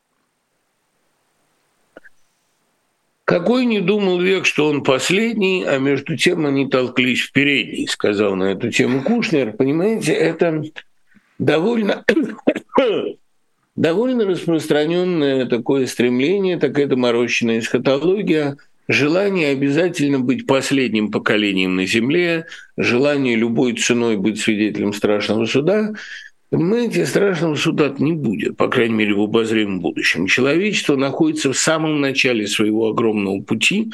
Какой 3.24 3.66
не 3.66 3.80
думал 3.80 4.20
век, 4.20 4.46
что 4.46 4.68
он 4.68 4.82
последний, 4.82 5.64
а 5.64 5.78
между 5.78 6.16
тем 6.16 6.44
они 6.44 6.68
толклись 6.68 7.20
в 7.20 7.32
передней, 7.32 7.86
сказал 7.86 8.34
на 8.34 8.52
эту 8.52 8.70
тему 8.70 9.02
Кушнер. 9.02 9.52
Понимаете, 9.52 10.12
это 10.12 10.62
довольно 11.38 12.04
довольно 13.76 14.24
распространенное 14.24 15.46
такое 15.46 15.86
стремление, 15.86 16.58
такая 16.58 16.86
доморощенная 16.86 17.60
эсхатология, 17.60 18.56
желание 18.88 19.50
обязательно 19.50 20.18
быть 20.18 20.46
последним 20.46 21.12
поколением 21.12 21.76
на 21.76 21.86
Земле, 21.86 22.46
желание 22.76 23.36
любой 23.36 23.76
ценой 23.76 24.16
быть 24.16 24.40
свидетелем 24.40 24.92
страшного 24.92 25.46
суда. 25.46 25.92
Понимаете, 26.53 27.07
страшного 27.07 27.57
суда 27.57 27.92
не 27.98 28.12
будет, 28.12 28.57
по 28.57 28.68
крайней 28.68 28.94
мере, 28.94 29.14
в 29.14 29.22
обозримом 29.22 29.80
будущем. 29.80 30.28
Человечество 30.28 30.94
находится 30.94 31.53
в 31.53 31.59
самом 31.59 32.00
начале 32.00 32.46
своего 32.46 32.88
огромного 32.90 33.40
пути, 33.42 33.90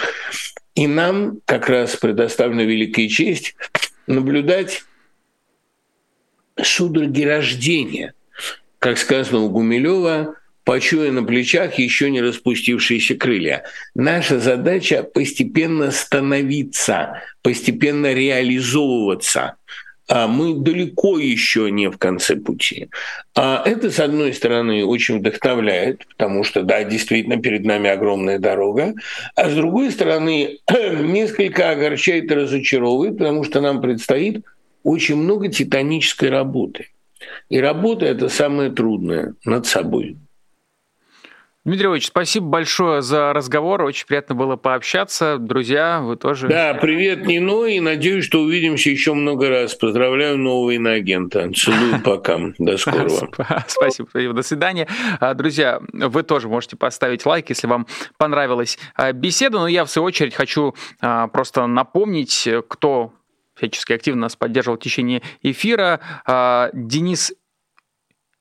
и 0.75 0.87
нам 0.87 1.39
как 1.47 1.71
раз 1.71 1.97
предоставлена 1.97 2.65
великая 2.65 3.09
честь 3.09 3.55
наблюдать 4.07 4.85
судороги 6.61 7.23
рождения– 7.23 8.13
как 8.79 8.99
сказано 8.99 9.41
у 9.41 9.51
Гумилева, 9.51 10.37
почуя 10.65 11.11
на 11.11 11.25
плечах 11.25 11.79
еще 11.79 12.11
не 12.11 12.21
распустившиеся 12.21 13.17
крылья. 13.17 13.65
Наша 13.95 14.39
задача 14.39 15.03
постепенно 15.03 15.91
становиться, 15.91 17.23
постепенно 17.43 18.13
реализовываться. 18.13 19.57
А 20.09 20.27
мы 20.27 20.55
далеко 20.55 21.19
еще 21.19 21.71
не 21.71 21.91
в 21.91 21.99
конце 21.99 22.37
пути. 22.37 22.89
А 23.35 23.63
это, 23.65 23.91
с 23.91 24.01
одной 24.01 24.33
стороны, 24.33 24.85
очень 24.85 25.19
вдохновляет, 25.19 26.07
потому 26.07 26.45
что, 26.45 26.63
да, 26.63 26.83
действительно, 26.83 27.37
перед 27.37 27.65
нами 27.65 27.91
огромная 27.91 28.39
дорога, 28.39 28.95
а 29.37 29.51
с 29.51 29.55
другой 29.55 29.91
стороны, 29.91 30.59
несколько 30.71 31.71
огорчает 31.71 32.31
и 32.31 32.35
разочаровывает, 32.35 33.19
потому 33.19 33.45
что 33.45 33.61
нам 33.61 33.81
предстоит 33.81 34.45
очень 34.83 35.17
много 35.17 35.49
титанической 35.49 36.31
работы– 36.31 36.87
и 37.49 37.61
работа– 37.61 38.07
это 38.07 38.29
самое 38.29 38.71
трудное 38.71 39.35
над 39.45 39.67
собой. 39.67 40.17
Дмитрий 41.69 41.89
Ильич, 41.89 42.07
спасибо 42.07 42.47
большое 42.47 43.03
за 43.03 43.35
разговор. 43.35 43.83
Очень 43.83 44.07
приятно 44.07 44.35
было 44.35 44.57
пообщаться. 44.57 45.37
Друзья, 45.37 46.01
вы 46.01 46.17
тоже... 46.17 46.49
Да, 46.49 46.73
привет, 46.73 47.27
Нино, 47.27 47.67
и 47.67 47.79
надеюсь, 47.79 48.25
что 48.25 48.41
увидимся 48.41 48.89
еще 48.89 49.13
много 49.13 49.51
раз. 49.51 49.75
Поздравляю 49.75 50.39
нового 50.39 50.71
иноагента. 50.71 51.53
Целую, 51.53 52.01
пока. 52.05 52.39
До 52.57 52.79
скорого. 52.79 53.29
Спасибо, 53.67 54.33
до 54.33 54.41
свидания. 54.41 54.89
А, 55.21 55.35
друзья, 55.35 55.83
вы 55.93 56.23
тоже 56.23 56.49
можете 56.49 56.77
поставить 56.77 57.27
лайк, 57.27 57.51
если 57.51 57.67
вам 57.67 57.87
понравилась 58.17 58.79
а, 58.95 59.13
беседа. 59.13 59.59
Но 59.59 59.69
я, 59.69 59.85
в 59.85 59.91
свою 59.91 60.07
очередь, 60.07 60.35
хочу 60.35 60.75
а, 61.03 61.29
просто 61.29 61.67
напомнить, 61.67 62.49
кто 62.69 63.13
всячески 63.57 63.93
активно 63.93 64.23
нас 64.23 64.37
поддерживал 64.37 64.79
в 64.79 64.81
течение 64.81 65.21
эфира. 65.43 66.01
Денис 66.73 67.35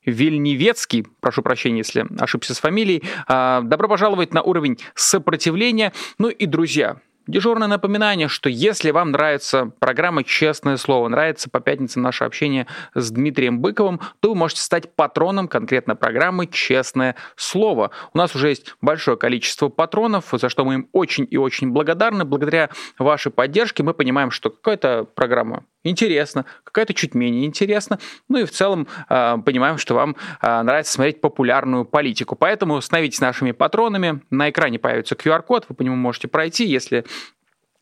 Вильневецкий, 0.04 1.06
прошу 1.20 1.42
прощения, 1.42 1.78
если 1.78 2.06
ошибся 2.18 2.54
с 2.54 2.60
фамилией. 2.60 3.02
А, 3.26 3.60
добро 3.62 3.88
пожаловать 3.88 4.32
на 4.32 4.42
уровень 4.42 4.78
сопротивления. 4.94 5.92
Ну 6.18 6.28
и, 6.28 6.46
друзья, 6.46 6.98
Дежурное 7.28 7.68
напоминание, 7.68 8.26
что 8.26 8.48
если 8.48 8.90
вам 8.90 9.10
нравится 9.10 9.70
программа 9.80 10.24
«Честное 10.24 10.78
слово», 10.78 11.08
нравится 11.08 11.50
по 11.50 11.60
пятницам 11.60 12.00
наше 12.00 12.24
общение 12.24 12.66
с 12.94 13.10
Дмитрием 13.10 13.60
Быковым, 13.60 14.00
то 14.20 14.30
вы 14.30 14.34
можете 14.34 14.62
стать 14.62 14.96
патроном 14.96 15.46
конкретно 15.46 15.94
программы 15.94 16.46
«Честное 16.46 17.16
слово». 17.36 17.90
У 18.14 18.18
нас 18.18 18.34
уже 18.34 18.48
есть 18.48 18.76
большое 18.80 19.18
количество 19.18 19.68
патронов, 19.68 20.28
за 20.32 20.48
что 20.48 20.64
мы 20.64 20.74
им 20.74 20.88
очень 20.92 21.28
и 21.30 21.36
очень 21.36 21.70
благодарны. 21.70 22.24
Благодаря 22.24 22.70
вашей 22.98 23.30
поддержке 23.30 23.82
мы 23.82 23.92
понимаем, 23.92 24.30
что 24.30 24.48
какая-то 24.48 25.04
программа 25.04 25.66
интересна, 25.84 26.44
какая-то 26.64 26.94
чуть 26.94 27.14
менее 27.14 27.46
интересна. 27.46 27.98
Ну 28.28 28.38
и 28.38 28.44
в 28.44 28.50
целом 28.50 28.86
э, 29.08 29.36
понимаем, 29.44 29.78
что 29.78 29.94
вам 29.94 30.16
э, 30.40 30.62
нравится 30.62 30.92
смотреть 30.92 31.20
популярную 31.20 31.84
политику. 31.84 32.36
Поэтому 32.36 32.80
становитесь 32.80 33.20
нашими 33.20 33.52
патронами. 33.52 34.22
На 34.30 34.50
экране 34.50 34.78
появится 34.78 35.14
QR-код, 35.14 35.66
вы 35.68 35.74
по 35.74 35.82
нему 35.82 35.96
можете 35.96 36.28
пройти. 36.28 36.66
Если 36.66 37.04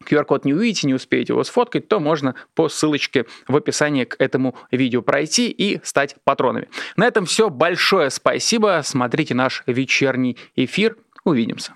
QR-код 0.05 0.45
не 0.45 0.55
увидите, 0.55 0.87
не 0.87 0.95
успеете 0.95 1.33
его 1.33 1.45
сфоткать, 1.45 1.89
то 1.89 2.01
можно 2.01 2.35
по 2.55 2.69
ссылочке 2.69 3.27
в 3.49 3.57
описании 3.57 4.05
к 4.05 4.17
этому 4.19 4.57
видео 4.71 5.03
пройти 5.03 5.51
и 5.51 5.81
стать 5.83 6.17
патронами. 6.25 6.69
На 6.97 7.07
этом 7.07 7.27
все. 7.27 7.51
Большое 7.51 8.11
спасибо. 8.11 8.81
Смотрите 8.85 9.35
наш 9.35 9.63
вечерний 9.67 10.37
эфир. 10.55 10.97
Увидимся. 11.25 11.76